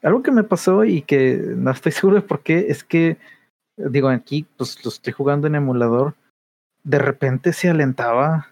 Algo 0.02 0.24
que 0.24 0.32
me 0.32 0.44
pasó 0.44 0.86
y 0.86 1.02
que 1.02 1.42
no 1.58 1.72
estoy 1.72 1.92
seguro 1.92 2.16
de 2.16 2.22
por 2.28 2.42
qué 2.42 2.68
es 2.70 2.86
que, 2.86 3.18
digo, 3.76 4.08
aquí 4.08 4.48
pues 4.58 4.84
lo 4.86 4.90
estoy 4.90 5.12
jugando 5.12 5.48
en 5.48 5.56
emulador, 5.56 6.16
de 6.84 7.00
repente 7.00 7.52
se 7.52 7.70
alentaba 7.70 8.48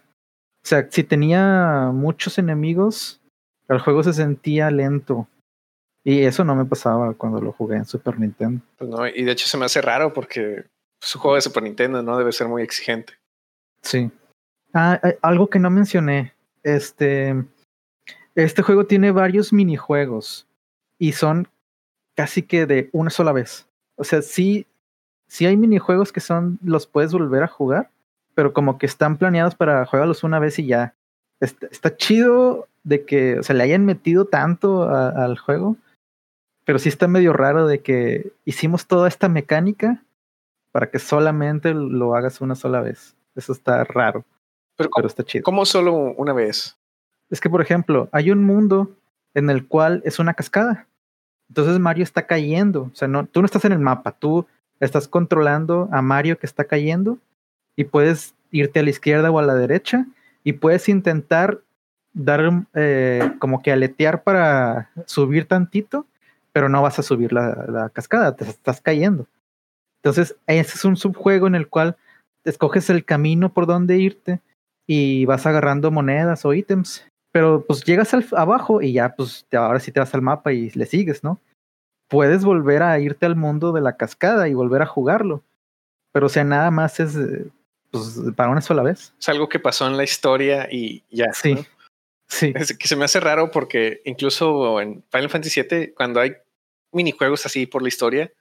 o 0.62 0.68
sea, 0.68 0.86
si 0.90 1.04
tenía 1.04 1.90
muchos 1.92 2.38
enemigos, 2.38 3.20
el 3.68 3.78
juego 3.78 4.02
se 4.02 4.12
sentía 4.12 4.70
lento. 4.70 5.26
Y 6.04 6.22
eso 6.22 6.44
no 6.44 6.54
me 6.54 6.64
pasaba 6.64 7.14
cuando 7.14 7.40
lo 7.40 7.52
jugué 7.52 7.76
en 7.76 7.84
Super 7.84 8.18
Nintendo. 8.18 8.62
Pues 8.76 8.90
no, 8.90 9.06
y 9.06 9.24
de 9.24 9.32
hecho 9.32 9.46
se 9.46 9.56
me 9.56 9.64
hace 9.64 9.80
raro 9.80 10.12
porque 10.12 10.64
su 11.00 11.18
juego 11.18 11.36
de 11.36 11.42
Super 11.42 11.62
Nintendo 11.62 12.02
no 12.02 12.16
debe 12.16 12.32
ser 12.32 12.48
muy 12.48 12.62
exigente. 12.62 13.14
Sí. 13.82 14.10
Ah, 14.74 15.00
algo 15.22 15.48
que 15.48 15.58
no 15.58 15.70
mencioné. 15.70 16.34
Este. 16.62 17.34
Este 18.34 18.62
juego 18.62 18.86
tiene 18.86 19.10
varios 19.12 19.52
minijuegos. 19.52 20.46
Y 20.98 21.12
son 21.12 21.48
casi 22.14 22.42
que 22.42 22.66
de 22.66 22.90
una 22.92 23.10
sola 23.10 23.32
vez. 23.32 23.66
O 23.96 24.04
sea, 24.04 24.22
sí, 24.22 24.66
sí 25.26 25.46
hay 25.46 25.56
minijuegos 25.56 26.12
que 26.12 26.20
son. 26.20 26.58
los 26.62 26.86
puedes 26.86 27.12
volver 27.12 27.42
a 27.42 27.48
jugar 27.48 27.90
pero 28.34 28.52
como 28.52 28.78
que 28.78 28.86
están 28.86 29.16
planeados 29.16 29.54
para 29.54 29.84
jugarlos 29.86 30.24
una 30.24 30.38
vez 30.38 30.58
y 30.58 30.66
ya. 30.66 30.94
Está, 31.40 31.96
chido 31.96 32.68
de 32.84 33.04
que 33.04 33.38
o 33.38 33.42
sea, 33.42 33.56
le 33.56 33.62
hayan 33.62 33.84
metido 33.84 34.26
tanto 34.26 34.88
al 34.88 35.38
juego, 35.38 35.76
pero 36.64 36.78
sí 36.78 36.88
está 36.88 37.08
medio 37.08 37.32
raro 37.32 37.66
de 37.66 37.80
que 37.80 38.32
hicimos 38.44 38.86
toda 38.86 39.08
esta 39.08 39.28
mecánica 39.28 40.02
para 40.72 40.90
que 40.90 40.98
solamente 40.98 41.74
lo 41.74 42.14
hagas 42.14 42.40
una 42.40 42.54
sola 42.54 42.80
vez. 42.80 43.16
Eso 43.34 43.52
está 43.52 43.84
raro, 43.84 44.24
pero, 44.76 45.06
está 45.06 45.24
chido. 45.24 45.44
¿Cómo 45.44 45.64
solo 45.64 45.94
una 45.94 46.32
vez? 46.32 46.76
Es 47.30 47.40
que, 47.40 47.48
por 47.48 47.62
ejemplo, 47.62 48.08
hay 48.12 48.30
un 48.30 48.44
mundo 48.44 48.90
en 49.34 49.50
el 49.50 49.66
cual 49.66 50.02
es 50.04 50.18
una 50.18 50.34
cascada. 50.34 50.86
Entonces 51.48 51.78
Mario 51.78 52.04
está 52.04 52.26
cayendo. 52.26 52.90
O 52.92 52.94
sea, 52.94 53.08
no, 53.08 53.26
tú 53.26 53.40
no 53.40 53.46
estás 53.46 53.64
en 53.64 53.72
el 53.72 53.78
mapa, 53.78 54.12
tú 54.12 54.46
estás 54.78 55.08
controlando 55.08 55.88
a 55.92 56.02
Mario 56.02 56.38
que 56.38 56.46
está 56.46 56.64
cayendo 56.64 57.18
y 57.80 57.84
puedes 57.84 58.34
irte 58.50 58.80
a 58.80 58.82
la 58.82 58.90
izquierda 58.90 59.30
o 59.30 59.38
a 59.38 59.42
la 59.42 59.54
derecha 59.54 60.06
y 60.44 60.52
puedes 60.52 60.86
intentar 60.90 61.60
dar 62.12 62.66
eh, 62.74 63.32
como 63.38 63.62
que 63.62 63.72
aletear 63.72 64.22
para 64.22 64.90
subir 65.06 65.46
tantito, 65.46 66.06
pero 66.52 66.68
no 66.68 66.82
vas 66.82 66.98
a 66.98 67.02
subir 67.02 67.32
la, 67.32 67.90
cascada, 67.94 68.36
te 68.36 68.44
estás 68.44 68.82
cayendo. 68.82 69.26
Entonces, 70.02 70.36
ese 70.46 70.74
es 70.74 70.84
un 70.84 70.98
subjuego 70.98 71.46
en 71.46 71.54
el 71.54 71.68
cual 71.68 71.96
escoges 72.44 72.90
el 72.90 73.06
camino 73.06 73.50
por 73.50 73.64
donde 73.64 73.96
irte 73.96 74.40
y 74.86 75.24
vas 75.24 75.46
agarrando 75.46 75.90
monedas 75.90 76.44
o 76.44 76.52
ítems. 76.52 77.06
Pero 77.32 77.64
pues 77.66 77.82
llegas 77.84 78.12
al, 78.12 78.26
abajo 78.36 78.82
y 78.82 78.92
ya, 78.92 79.14
pues 79.14 79.46
ahora 79.52 79.80
sí 79.80 79.90
te 79.90 80.00
vas 80.00 80.14
al 80.14 80.20
mapa 80.20 80.52
y 80.52 80.68
le 80.70 80.84
sigues, 80.84 81.24
¿no? 81.24 81.40
Puedes 82.10 82.44
volver 82.44 82.82
a 82.82 82.98
irte 82.98 83.24
al 83.24 83.36
mundo 83.36 83.72
de 83.72 83.80
la 83.80 83.96
cascada 83.96 84.48
y 84.48 84.54
volver 84.54 84.82
a 84.82 84.86
jugarlo. 84.86 85.42
Pero 86.12 86.26
o 86.26 86.28
sea, 86.28 86.44
nada 86.44 86.70
más 86.70 87.00
es 87.00 87.16
eh, 87.16 87.46
pues, 87.90 88.18
para 88.36 88.50
una 88.50 88.60
sola 88.60 88.82
vez. 88.82 89.14
Es 89.18 89.28
algo 89.28 89.48
que 89.48 89.58
pasó 89.58 89.86
en 89.86 89.96
la 89.96 90.04
historia 90.04 90.68
y 90.70 91.04
ya. 91.10 91.32
Sí. 91.32 91.56
Sí. 92.28 92.52
Es 92.54 92.76
que 92.76 92.86
se 92.86 92.94
me 92.94 93.04
hace 93.04 93.18
raro 93.18 93.50
porque 93.50 94.02
incluso 94.04 94.80
en 94.80 95.04
Final 95.10 95.30
Fantasy 95.30 95.62
VII, 95.62 95.94
cuando 95.94 96.20
hay 96.20 96.36
minijuegos 96.92 97.44
así 97.44 97.66
por 97.66 97.82
la 97.82 97.88
historia, 97.88 98.32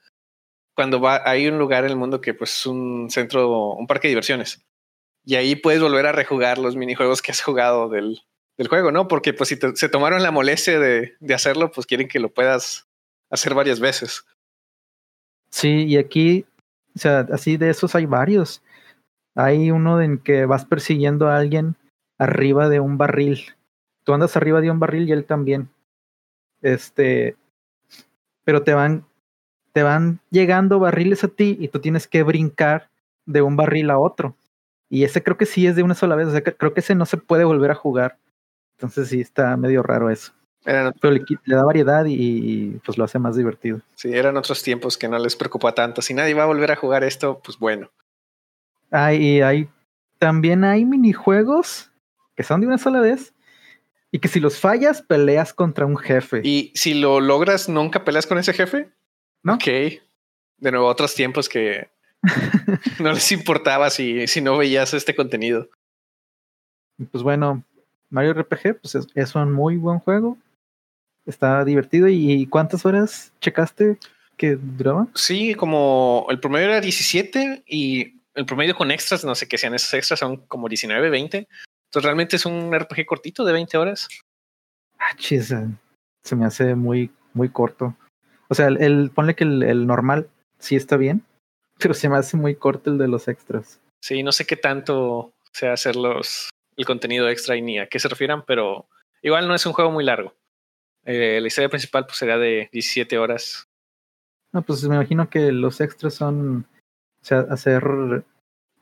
cuando 0.76 1.02
va, 1.02 1.24
hay 1.26 1.48
un 1.48 1.58
lugar 1.58 1.86
en 1.86 1.92
el 1.92 1.98
mundo 1.98 2.22
que 2.22 2.34
pues 2.34 2.52
es 2.56 2.66
un 2.66 3.10
centro, 3.10 3.74
un 3.74 3.88
parque 3.88 4.08
de 4.08 4.12
diversiones. 4.12 4.64
Y 5.26 5.36
ahí 5.36 5.56
puedes 5.56 5.82
volver 5.82 6.06
a 6.06 6.12
rejugar 6.12 6.58
los 6.58 6.76
minijuegos 6.76 7.22
que 7.22 7.32
has 7.32 7.42
jugado 7.42 7.90
del, 7.90 8.22
del 8.58 8.68
juego, 8.68 8.92
¿no? 8.92 9.08
Porque 9.08 9.34
pues 9.34 9.50
si 9.50 9.58
se 9.76 9.90
tomaron 9.90 10.24
la 10.24 10.32
molestia 10.32 10.80
de, 10.80 11.16
de 11.20 11.34
hacerlo, 11.34 11.72
pues 11.72 11.88
quieren 11.88 12.08
que 12.08 12.20
lo 12.20 12.34
puedas 12.34 12.88
hacer 13.30 13.54
varias 13.54 13.80
veces. 13.80 14.24
Sí, 15.50 15.86
y 15.86 15.98
aquí, 15.98 16.46
o 16.96 17.00
sea, 17.00 17.28
así 17.32 17.58
de 17.58 17.70
esos 17.70 17.96
hay 17.96 18.06
varios. 18.06 18.62
Hay 19.40 19.72
uno 19.72 20.02
en 20.02 20.18
que 20.18 20.46
vas 20.46 20.66
persiguiendo 20.66 21.30
a 21.30 21.38
alguien 21.38 21.78
arriba 22.18 22.68
de 22.68 22.82
un 22.82 22.98
barril. 22.98 23.40
Tú 24.04 24.14
andas 24.14 24.36
arriba 24.36 24.60
de 24.60 24.70
un 24.70 24.80
barril 24.80 25.08
y 25.08 25.14
él 25.14 25.24
también. 25.24 25.70
Este, 26.62 27.38
pero 28.44 28.64
te 28.64 28.74
van, 28.74 29.06
te 29.72 29.82
van 29.82 30.20
llegando 30.30 30.80
barriles 30.80 31.24
a 31.24 31.30
ti 31.30 31.58
y 31.58 31.70
tú 31.70 31.80
tienes 31.80 32.06
que 32.06 32.24
brincar 32.24 32.90
de 33.26 33.42
un 33.42 33.56
barril 33.56 33.92
a 33.92 33.98
otro. 33.98 34.36
Y 34.90 35.06
ese 35.06 35.24
creo 35.24 35.38
que 35.38 35.46
sí 35.46 35.68
es 35.68 35.76
de 35.78 35.84
una 35.84 35.96
sola 35.96 36.16
vez. 36.16 36.28
O 36.28 36.32
sea, 36.32 36.44
creo 36.44 36.74
que 36.74 36.82
ese 36.82 36.96
no 36.96 37.06
se 37.06 37.16
puede 37.16 37.46
volver 37.46 37.72
a 37.72 37.76
jugar. 37.76 38.18
Entonces 38.78 39.08
sí 39.08 39.22
está 39.22 39.56
medio 39.56 39.84
raro 39.84 40.10
eso. 40.10 40.34
Pero 40.66 41.14
le, 41.14 41.24
da 41.46 41.64
variedad 41.64 42.04
y, 42.06 42.72
pues 42.86 42.98
lo 42.98 43.06
hace 43.06 43.20
más 43.20 43.38
divertido. 43.38 43.80
Sí, 43.96 44.14
eran 44.14 44.36
otros 44.36 44.62
tiempos 44.64 44.98
que 44.98 45.08
no 45.08 45.18
les 45.18 45.38
preocupa 45.38 45.74
tanto. 45.74 46.02
Si 46.02 46.14
nadie 46.14 46.34
va 46.34 46.44
a 46.44 46.48
volver 46.48 46.72
a 46.72 46.76
jugar 46.76 47.06
esto, 47.06 47.40
pues 47.42 47.58
bueno. 47.58 47.90
Ah, 48.92 49.14
y 49.14 49.42
hay, 49.42 49.70
también 50.18 50.64
hay 50.64 50.86
minijuegos 50.86 51.92
que 52.36 52.44
son 52.44 52.62
de 52.62 52.68
una 52.68 52.78
sola 52.78 53.00
vez 53.02 53.34
y 54.12 54.20
que 54.20 54.28
si 54.28 54.40
los 54.40 54.60
fallas, 54.60 55.02
peleas 55.02 55.54
contra 55.54 55.86
un 55.86 55.98
jefe. 55.98 56.42
Y 56.44 56.72
si 56.74 56.94
lo 56.94 57.20
logras, 57.20 57.70
nunca 57.70 58.04
peleas 58.04 58.26
con 58.26 58.38
ese 58.38 58.54
jefe. 58.54 58.90
¿No? 59.44 59.56
Ok. 59.56 59.66
De 59.66 60.72
nuevo, 60.72 60.88
otros 60.88 61.14
tiempos 61.14 61.48
que 61.48 61.90
no 63.00 63.14
les 63.14 63.32
importaba 63.32 63.90
si, 63.90 64.28
si 64.28 64.42
no 64.42 64.58
veías 64.58 64.94
este 64.94 65.16
contenido. 65.16 65.70
Pues 67.12 67.24
bueno, 67.24 67.64
Mario 68.10 68.34
RPG, 68.34 68.82
pues 68.82 68.98
es, 69.14 69.36
un 69.36 69.54
muy 69.54 69.78
buen 69.78 70.00
juego. 70.00 70.38
Está 71.26 71.64
divertido. 71.64 72.08
¿Y 72.08 72.48
cuántas 72.48 72.86
horas 72.86 73.32
checaste 73.40 73.98
que 74.36 74.56
duraba? 74.56 75.08
Sí, 75.14 75.54
como 75.54 76.26
el 76.30 76.40
promedio 76.40 76.68
era 76.68 76.82
17 76.82 77.64
y 77.68 78.19
el 78.40 78.46
promedio 78.46 78.74
con 78.74 78.90
extras, 78.90 79.26
no 79.26 79.36
sé 79.36 79.50
qué 79.50 79.58
sean 79.58 79.74
esos 79.74 79.94
extras, 79.94 80.20
son 80.20 80.38
como 80.48 80.70
19, 80.70 81.10
20. 81.10 81.38
Entonces 81.40 82.04
realmente 82.04 82.38
es 82.38 82.46
un 82.46 82.74
RPG 82.74 83.06
cortito 83.06 83.44
de 83.44 83.52
20 83.52 83.78
horas. 83.78 84.08
Ah, 84.98 85.14
chis, 85.18 85.54
se 86.24 86.36
me 86.38 86.46
hace 86.46 86.74
muy, 86.74 87.12
muy 87.34 87.50
corto. 87.50 87.98
O 88.48 88.56
sea, 88.56 88.68
el, 88.68 89.12
ponle 89.14 89.36
que 89.36 89.44
el, 89.44 89.86
normal 89.86 90.30
sí 90.58 90.78
está 90.78 90.96
bien, 90.96 91.26
pero 91.80 91.94
se 91.94 92.08
me 92.08 92.16
hace 92.16 92.38
muy 92.38 92.56
corto 92.56 92.92
el 92.92 92.98
de 92.98 93.10
los 93.10 93.28
extras. 93.28 93.82
Sí, 94.02 94.24
no 94.24 94.32
sé 94.32 94.46
qué 94.46 94.56
tanto 94.56 95.34
sea 95.52 95.74
hacer 95.74 95.98
los, 95.98 96.50
el 96.78 96.86
contenido 96.86 97.28
extra 97.28 97.58
y 97.58 97.62
ni 97.62 97.78
a 97.78 97.88
qué 97.88 98.00
se 98.00 98.08
refieran, 98.08 98.46
pero 98.46 98.88
igual 99.22 99.50
no 99.50 99.56
es 99.56 99.66
un 99.66 99.74
juego 99.74 99.92
muy 99.92 100.06
largo. 100.06 100.34
Eh, 101.04 101.40
la 101.42 101.48
historia 101.48 101.70
principal 101.70 102.06
pues 102.06 102.18
será 102.18 102.38
de 102.38 102.70
17 102.72 103.18
horas. 103.18 103.66
No, 104.54 104.62
pues 104.62 104.82
me 104.88 104.96
imagino 104.96 105.30
que 105.30 105.52
los 105.52 105.82
extras 105.82 106.14
son 106.14 106.66
o 107.22 107.26
sea, 107.26 107.40
hacer 107.50 108.24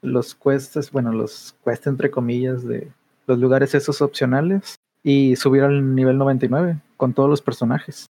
los 0.01 0.35
cuestas, 0.35 0.91
bueno, 0.91 1.11
los 1.11 1.55
cuestas 1.61 1.87
entre 1.87 2.11
comillas 2.11 2.65
de 2.65 2.91
los 3.25 3.39
lugares 3.39 3.75
esos 3.75 4.01
opcionales 4.01 4.75
y 5.03 5.35
subir 5.35 5.63
al 5.63 5.95
nivel 5.95 6.17
99 6.17 6.77
con 6.97 7.13
todos 7.13 7.29
los 7.29 7.41
personajes. 7.41 8.07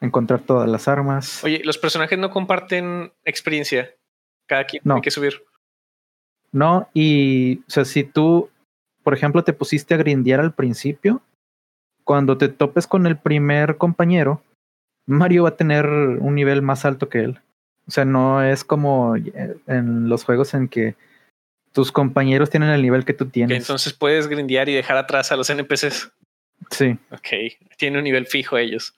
Encontrar 0.00 0.40
todas 0.40 0.68
las 0.68 0.86
armas. 0.86 1.42
Oye, 1.42 1.62
los 1.64 1.78
personajes 1.78 2.18
no 2.18 2.30
comparten 2.30 3.12
experiencia. 3.24 3.90
Cada 4.46 4.64
quien 4.64 4.82
no. 4.84 4.94
tiene 4.94 5.02
que 5.04 5.10
subir. 5.10 5.42
No, 6.52 6.88
y 6.94 7.58
o 7.60 7.70
sea, 7.70 7.84
si 7.84 8.04
tú, 8.04 8.48
por 9.02 9.14
ejemplo, 9.14 9.44
te 9.44 9.52
pusiste 9.52 9.94
a 9.94 9.98
grindear 9.98 10.40
al 10.40 10.54
principio, 10.54 11.20
cuando 12.04 12.38
te 12.38 12.48
topes 12.48 12.86
con 12.86 13.06
el 13.06 13.18
primer 13.18 13.76
compañero, 13.76 14.42
Mario 15.06 15.42
va 15.42 15.50
a 15.50 15.56
tener 15.56 15.86
un 15.86 16.34
nivel 16.34 16.62
más 16.62 16.84
alto 16.84 17.08
que 17.08 17.20
él. 17.20 17.40
O 17.88 17.90
sea, 17.90 18.04
no 18.04 18.42
es 18.42 18.64
como 18.64 19.16
en 19.16 20.08
los 20.08 20.24
juegos 20.24 20.52
en 20.54 20.68
que 20.68 20.94
tus 21.72 21.90
compañeros 21.90 22.50
tienen 22.50 22.68
el 22.68 22.82
nivel 22.82 23.04
que 23.04 23.14
tú 23.14 23.26
tienes. 23.26 23.56
entonces 23.56 23.92
puedes 23.94 24.28
grindear 24.28 24.68
y 24.68 24.74
dejar 24.74 24.96
atrás 24.98 25.32
a 25.32 25.36
los 25.36 25.48
NPCs. 25.48 26.12
Sí. 26.70 26.98
Ok, 27.10 27.56
tiene 27.78 27.98
un 27.98 28.04
nivel 28.04 28.26
fijo 28.26 28.58
ellos. 28.58 28.94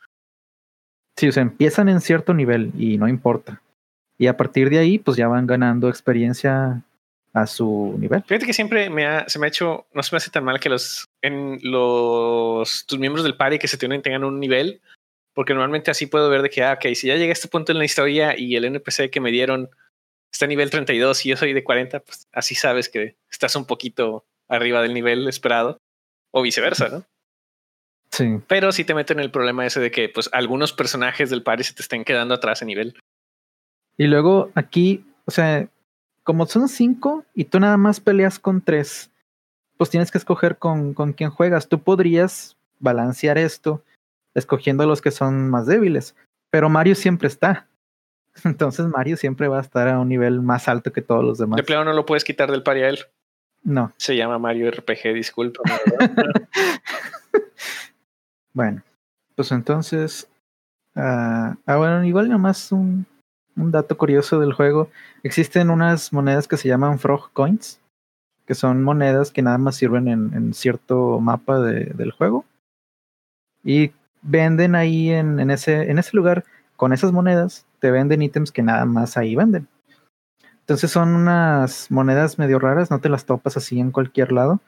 Sí, 1.16 1.28
o 1.28 1.32
sea, 1.32 1.42
empiezan 1.42 1.88
en 1.88 2.00
cierto 2.00 2.34
nivel 2.34 2.72
y 2.78 2.96
no 2.98 3.06
importa. 3.06 3.62
Y 4.18 4.26
a 4.26 4.36
partir 4.36 4.70
de 4.70 4.78
ahí, 4.78 4.98
pues 4.98 5.16
ya 5.16 5.28
van 5.28 5.46
ganando 5.46 5.88
experiencia 5.88 6.82
a 7.32 7.46
su 7.46 7.94
nivel. 7.98 8.22
Fíjate 8.24 8.46
que 8.46 8.52
siempre 8.52 8.90
me 8.90 9.06
ha, 9.06 9.28
se 9.28 9.38
me 9.38 9.46
ha 9.46 9.48
hecho, 9.48 9.86
no 9.92 10.02
se 10.02 10.14
me 10.14 10.16
hace 10.16 10.30
tan 10.30 10.44
mal 10.44 10.58
que 10.58 10.68
los, 10.68 11.06
en 11.22 11.58
los, 11.62 12.86
tus 12.86 12.98
miembros 12.98 13.24
del 13.24 13.36
party 13.36 13.58
que 13.58 13.68
se 13.68 13.78
tienen 13.78 14.02
tengan 14.02 14.24
un 14.24 14.40
nivel, 14.40 14.80
porque 15.40 15.54
normalmente 15.54 15.90
así 15.90 16.04
puedo 16.04 16.28
ver 16.28 16.42
de 16.42 16.50
que, 16.50 16.62
ah, 16.62 16.74
ok, 16.74 16.94
si 16.94 17.06
ya 17.06 17.16
llegué 17.16 17.30
a 17.30 17.32
este 17.32 17.48
punto 17.48 17.72
en 17.72 17.78
la 17.78 17.86
historia 17.86 18.38
y 18.38 18.56
el 18.56 18.66
NPC 18.66 19.08
que 19.08 19.20
me 19.20 19.30
dieron 19.30 19.70
está 20.30 20.44
a 20.44 20.48
nivel 20.48 20.68
32 20.68 21.24
y 21.24 21.30
yo 21.30 21.36
soy 21.38 21.54
de 21.54 21.64
40, 21.64 22.00
pues 22.00 22.28
así 22.30 22.54
sabes 22.54 22.90
que 22.90 23.16
estás 23.30 23.56
un 23.56 23.64
poquito 23.64 24.26
arriba 24.48 24.82
del 24.82 24.92
nivel 24.92 25.26
esperado, 25.28 25.80
o 26.30 26.42
viceversa, 26.42 26.90
¿no? 26.90 27.06
Sí. 28.10 28.38
Pero 28.48 28.70
sí 28.70 28.84
te 28.84 28.92
meten 28.92 29.18
en 29.18 29.24
el 29.24 29.30
problema 29.30 29.64
ese 29.64 29.80
de 29.80 29.90
que, 29.90 30.10
pues, 30.10 30.28
algunos 30.34 30.74
personajes 30.74 31.30
del 31.30 31.42
party 31.42 31.64
se 31.64 31.72
te 31.72 31.80
estén 31.80 32.04
quedando 32.04 32.34
atrás 32.34 32.60
en 32.60 32.68
nivel. 32.68 33.00
Y 33.96 34.08
luego 34.08 34.50
aquí, 34.54 35.06
o 35.24 35.30
sea, 35.30 35.70
como 36.22 36.44
son 36.44 36.68
cinco 36.68 37.24
y 37.34 37.46
tú 37.46 37.60
nada 37.60 37.78
más 37.78 37.98
peleas 37.98 38.38
con 38.38 38.60
tres, 38.60 39.10
pues 39.78 39.88
tienes 39.88 40.10
que 40.10 40.18
escoger 40.18 40.58
con, 40.58 40.92
con 40.92 41.14
quién 41.14 41.30
juegas. 41.30 41.66
Tú 41.66 41.82
podrías 41.82 42.58
balancear 42.78 43.38
esto 43.38 43.82
escogiendo 44.34 44.86
los 44.86 45.02
que 45.02 45.10
son 45.10 45.50
más 45.50 45.66
débiles, 45.66 46.16
pero 46.50 46.68
Mario 46.68 46.94
siempre 46.94 47.28
está. 47.28 47.68
Entonces 48.44 48.86
Mario 48.86 49.16
siempre 49.16 49.48
va 49.48 49.58
a 49.58 49.62
estar 49.62 49.88
a 49.88 49.98
un 49.98 50.08
nivel 50.08 50.40
más 50.40 50.68
alto 50.68 50.92
que 50.92 51.02
todos 51.02 51.24
los 51.24 51.38
demás. 51.38 51.56
De 51.56 51.64
plano 51.64 51.84
no 51.84 51.92
lo 51.92 52.06
puedes 52.06 52.24
quitar 52.24 52.50
del 52.50 52.62
pari 52.62 52.82
a 52.82 52.88
él. 52.88 52.98
No. 53.62 53.92
Se 53.98 54.16
llama 54.16 54.38
Mario 54.38 54.70
RPG, 54.70 55.14
disculpa. 55.14 55.62
bueno, 58.54 58.82
pues 59.34 59.52
entonces. 59.52 60.28
ah, 60.94 61.56
ah 61.66 61.76
bueno, 61.76 62.04
igual 62.04 62.30
nomás 62.30 62.72
un, 62.72 63.06
un 63.56 63.70
dato 63.70 63.96
curioso 63.96 64.40
del 64.40 64.52
juego. 64.52 64.88
Existen 65.22 65.70
unas 65.70 66.12
monedas 66.12 66.48
que 66.48 66.56
se 66.56 66.68
llaman 66.68 66.98
Frog 66.98 67.30
Coins, 67.32 67.80
que 68.46 68.54
son 68.54 68.82
monedas 68.82 69.30
que 69.30 69.42
nada 69.42 69.58
más 69.58 69.76
sirven 69.76 70.08
en, 70.08 70.32
en 70.34 70.54
cierto 70.54 71.20
mapa 71.20 71.60
de, 71.60 71.84
del 71.84 72.12
juego. 72.12 72.44
Y 73.62 73.92
venden 74.22 74.74
ahí 74.74 75.10
en, 75.10 75.50
ese, 75.50 75.90
en 75.90 75.98
ese 75.98 76.16
lugar, 76.16 76.44
con 76.76 76.92
esas 76.92 77.12
monedas, 77.12 77.66
te 77.78 77.90
venden 77.90 78.22
ítems 78.22 78.52
que 78.52 78.62
nada 78.62 78.84
más 78.84 79.16
ahí 79.16 79.34
venden. 79.36 79.68
Entonces 80.60 80.90
son 80.90 81.14
unas 81.14 81.90
monedas 81.90 82.38
medio 82.38 82.58
raras, 82.58 82.90
no 82.90 83.00
te 83.00 83.08
las 83.08 83.24
topas 83.24 83.56
así 83.56 83.80
en 83.80 83.90
cualquier 83.90 84.32
lado. 84.32 84.60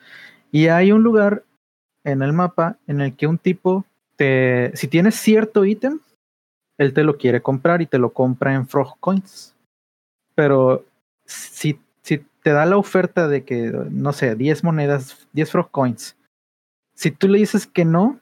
Y 0.50 0.68
hay 0.68 0.92
un 0.92 1.02
lugar 1.02 1.44
en 2.04 2.22
el 2.22 2.32
mapa 2.32 2.76
en 2.86 3.00
el 3.00 3.14
que 3.14 3.26
un 3.26 3.38
tipo 3.38 3.84
te, 4.16 4.72
si 4.74 4.88
tienes 4.88 5.14
cierto 5.14 5.64
ítem, 5.64 6.00
él 6.78 6.92
te 6.92 7.04
lo 7.04 7.16
quiere 7.16 7.40
comprar 7.40 7.82
y 7.82 7.86
te 7.86 7.98
lo 7.98 8.12
compra 8.12 8.54
en 8.54 8.66
Frog 8.66 8.98
Coins. 8.98 9.54
Pero 10.34 10.84
si, 11.24 11.78
si 12.02 12.24
te 12.42 12.50
da 12.50 12.66
la 12.66 12.76
oferta 12.76 13.28
de 13.28 13.44
que, 13.44 13.72
no 13.90 14.12
sé, 14.12 14.34
10 14.34 14.64
monedas, 14.64 15.26
10 15.32 15.50
Frog 15.50 15.70
Coins, 15.70 16.16
si 16.94 17.10
tú 17.10 17.28
le 17.28 17.38
dices 17.38 17.66
que 17.66 17.84
no, 17.84 18.18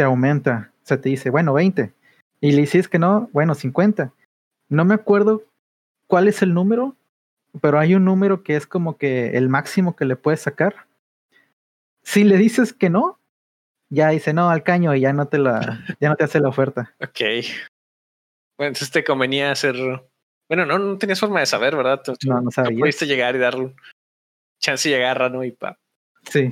te 0.00 0.04
aumenta. 0.04 0.72
O 0.82 0.86
sea, 0.86 0.98
te 0.98 1.10
dice, 1.10 1.28
bueno, 1.28 1.52
20. 1.52 1.92
Y 2.40 2.52
le 2.52 2.62
dices 2.62 2.88
que 2.88 2.98
no, 2.98 3.28
bueno, 3.34 3.54
50. 3.54 4.14
No 4.70 4.86
me 4.86 4.94
acuerdo 4.94 5.44
cuál 6.06 6.26
es 6.26 6.40
el 6.40 6.54
número, 6.54 6.96
pero 7.60 7.78
hay 7.78 7.94
un 7.94 8.06
número 8.06 8.42
que 8.42 8.56
es 8.56 8.66
como 8.66 8.96
que 8.96 9.36
el 9.36 9.50
máximo 9.50 9.94
que 9.94 10.06
le 10.06 10.16
puedes 10.16 10.40
sacar. 10.40 10.86
Si 12.02 12.24
le 12.24 12.38
dices 12.38 12.72
que 12.72 12.88
no, 12.88 13.18
ya 13.90 14.08
dice 14.08 14.32
no 14.32 14.48
al 14.48 14.62
caño 14.62 14.94
y 14.94 15.02
ya 15.02 15.12
no 15.12 15.28
te 15.28 15.36
la, 15.36 15.84
ya 16.00 16.08
no 16.08 16.16
te 16.16 16.24
hace 16.24 16.40
la 16.40 16.48
oferta. 16.48 16.94
Ok. 17.02 17.20
Bueno, 18.56 18.68
entonces 18.68 18.90
te 18.90 19.04
convenía 19.04 19.52
hacer. 19.52 19.76
Bueno, 20.48 20.64
no, 20.64 20.78
no 20.78 20.96
tenías 20.96 21.20
forma 21.20 21.40
de 21.40 21.46
saber, 21.46 21.76
¿verdad? 21.76 22.00
no, 22.26 22.40
no 22.40 22.50
sabía. 22.50 22.78
pudiste 22.78 23.06
llegar 23.06 23.36
y 23.36 23.38
darle 23.38 23.74
chance 24.60 24.88
y 24.88 24.92
llegar, 24.92 25.30
¿no? 25.30 25.44
Y 25.44 25.52
pa. 25.52 25.78
Sí. 26.30 26.50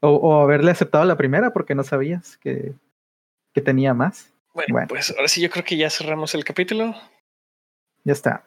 O, 0.00 0.10
o, 0.10 0.42
haberle 0.42 0.70
aceptado 0.70 1.04
la 1.04 1.16
primera 1.16 1.52
porque 1.52 1.74
no 1.74 1.84
sabías 1.84 2.38
que, 2.38 2.72
que 3.52 3.60
tenía 3.60 3.92
más. 3.92 4.32
Bueno, 4.54 4.72
bueno, 4.72 4.88
pues 4.88 5.10
ahora 5.10 5.28
sí 5.28 5.40
yo 5.40 5.50
creo 5.50 5.64
que 5.64 5.76
ya 5.76 5.90
cerramos 5.90 6.34
el 6.34 6.44
capítulo. 6.44 6.94
Ya 8.04 8.12
está. 8.12 8.42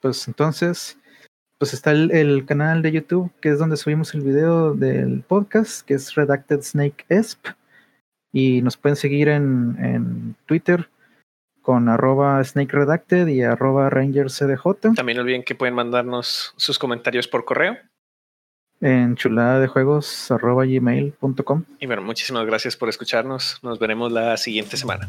Pues 0.00 0.26
entonces, 0.26 0.98
pues 1.58 1.74
está 1.74 1.90
el, 1.90 2.10
el, 2.10 2.46
canal 2.46 2.82
de 2.82 2.92
YouTube, 2.92 3.30
que 3.40 3.50
es 3.50 3.58
donde 3.58 3.76
subimos 3.76 4.14
el 4.14 4.22
video 4.22 4.74
del 4.74 5.22
podcast, 5.22 5.86
que 5.86 5.94
es 5.94 6.14
Redacted 6.14 6.62
Snake 6.62 7.04
Esp. 7.08 7.48
Y 8.32 8.62
nos 8.62 8.76
pueden 8.76 8.96
seguir 8.96 9.28
en, 9.28 9.76
en 9.78 10.36
Twitter 10.46 10.88
con 11.68 11.90
arroba 11.90 12.42
Snake 12.42 12.72
Redacted 12.72 13.26
y 13.26 13.42
arroba 13.42 13.90
Ranger 13.90 14.28
CDJ. 14.28 14.94
También 14.94 15.16
no 15.16 15.22
olviden 15.22 15.42
que 15.42 15.54
pueden 15.54 15.74
mandarnos 15.74 16.54
sus 16.56 16.78
comentarios 16.78 17.28
por 17.28 17.44
correo. 17.44 17.76
En. 21.44 21.64
Y 21.80 21.86
bueno, 21.86 22.02
muchísimas 22.02 22.46
gracias 22.46 22.76
por 22.76 22.88
escucharnos. 22.88 23.58
Nos 23.62 23.78
veremos 23.78 24.12
la 24.12 24.36
siguiente 24.36 24.76
semana. 24.76 25.08